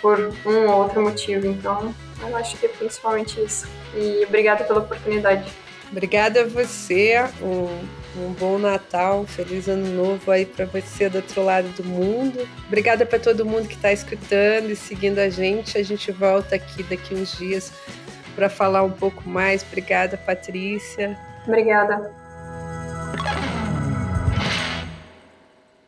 por 0.00 0.18
um 0.44 0.68
ou 0.68 0.82
outro 0.82 1.00
motivo. 1.00 1.46
Então, 1.46 1.94
eu 2.20 2.36
acho 2.36 2.56
que 2.56 2.66
é 2.66 2.68
principalmente 2.68 3.42
isso. 3.42 3.66
E 3.94 4.24
obrigada 4.26 4.64
pela 4.64 4.80
oportunidade. 4.80 5.50
Obrigada 5.92 6.40
a 6.40 6.46
você. 6.46 7.14
Um, 7.40 8.02
um 8.16 8.32
bom 8.32 8.58
Natal, 8.58 9.20
um 9.20 9.26
feliz 9.26 9.68
ano 9.68 9.86
novo 9.88 10.30
aí 10.30 10.44
para 10.44 10.64
você 10.66 11.08
do 11.08 11.16
outro 11.16 11.44
lado 11.44 11.68
do 11.68 11.84
mundo. 11.84 12.48
Obrigada 12.66 13.06
para 13.06 13.18
todo 13.18 13.44
mundo 13.44 13.68
que 13.68 13.74
está 13.74 13.92
escutando 13.92 14.70
e 14.70 14.76
seguindo 14.76 15.18
a 15.18 15.28
gente. 15.28 15.78
A 15.78 15.84
gente 15.84 16.10
volta 16.10 16.56
aqui 16.56 16.82
daqui 16.82 17.14
uns 17.14 17.36
dias 17.38 17.72
para 18.34 18.48
falar 18.48 18.82
um 18.82 18.90
pouco 18.90 19.28
mais. 19.28 19.62
Obrigada, 19.62 20.16
Patrícia. 20.16 21.16
Obrigada. 21.46 22.10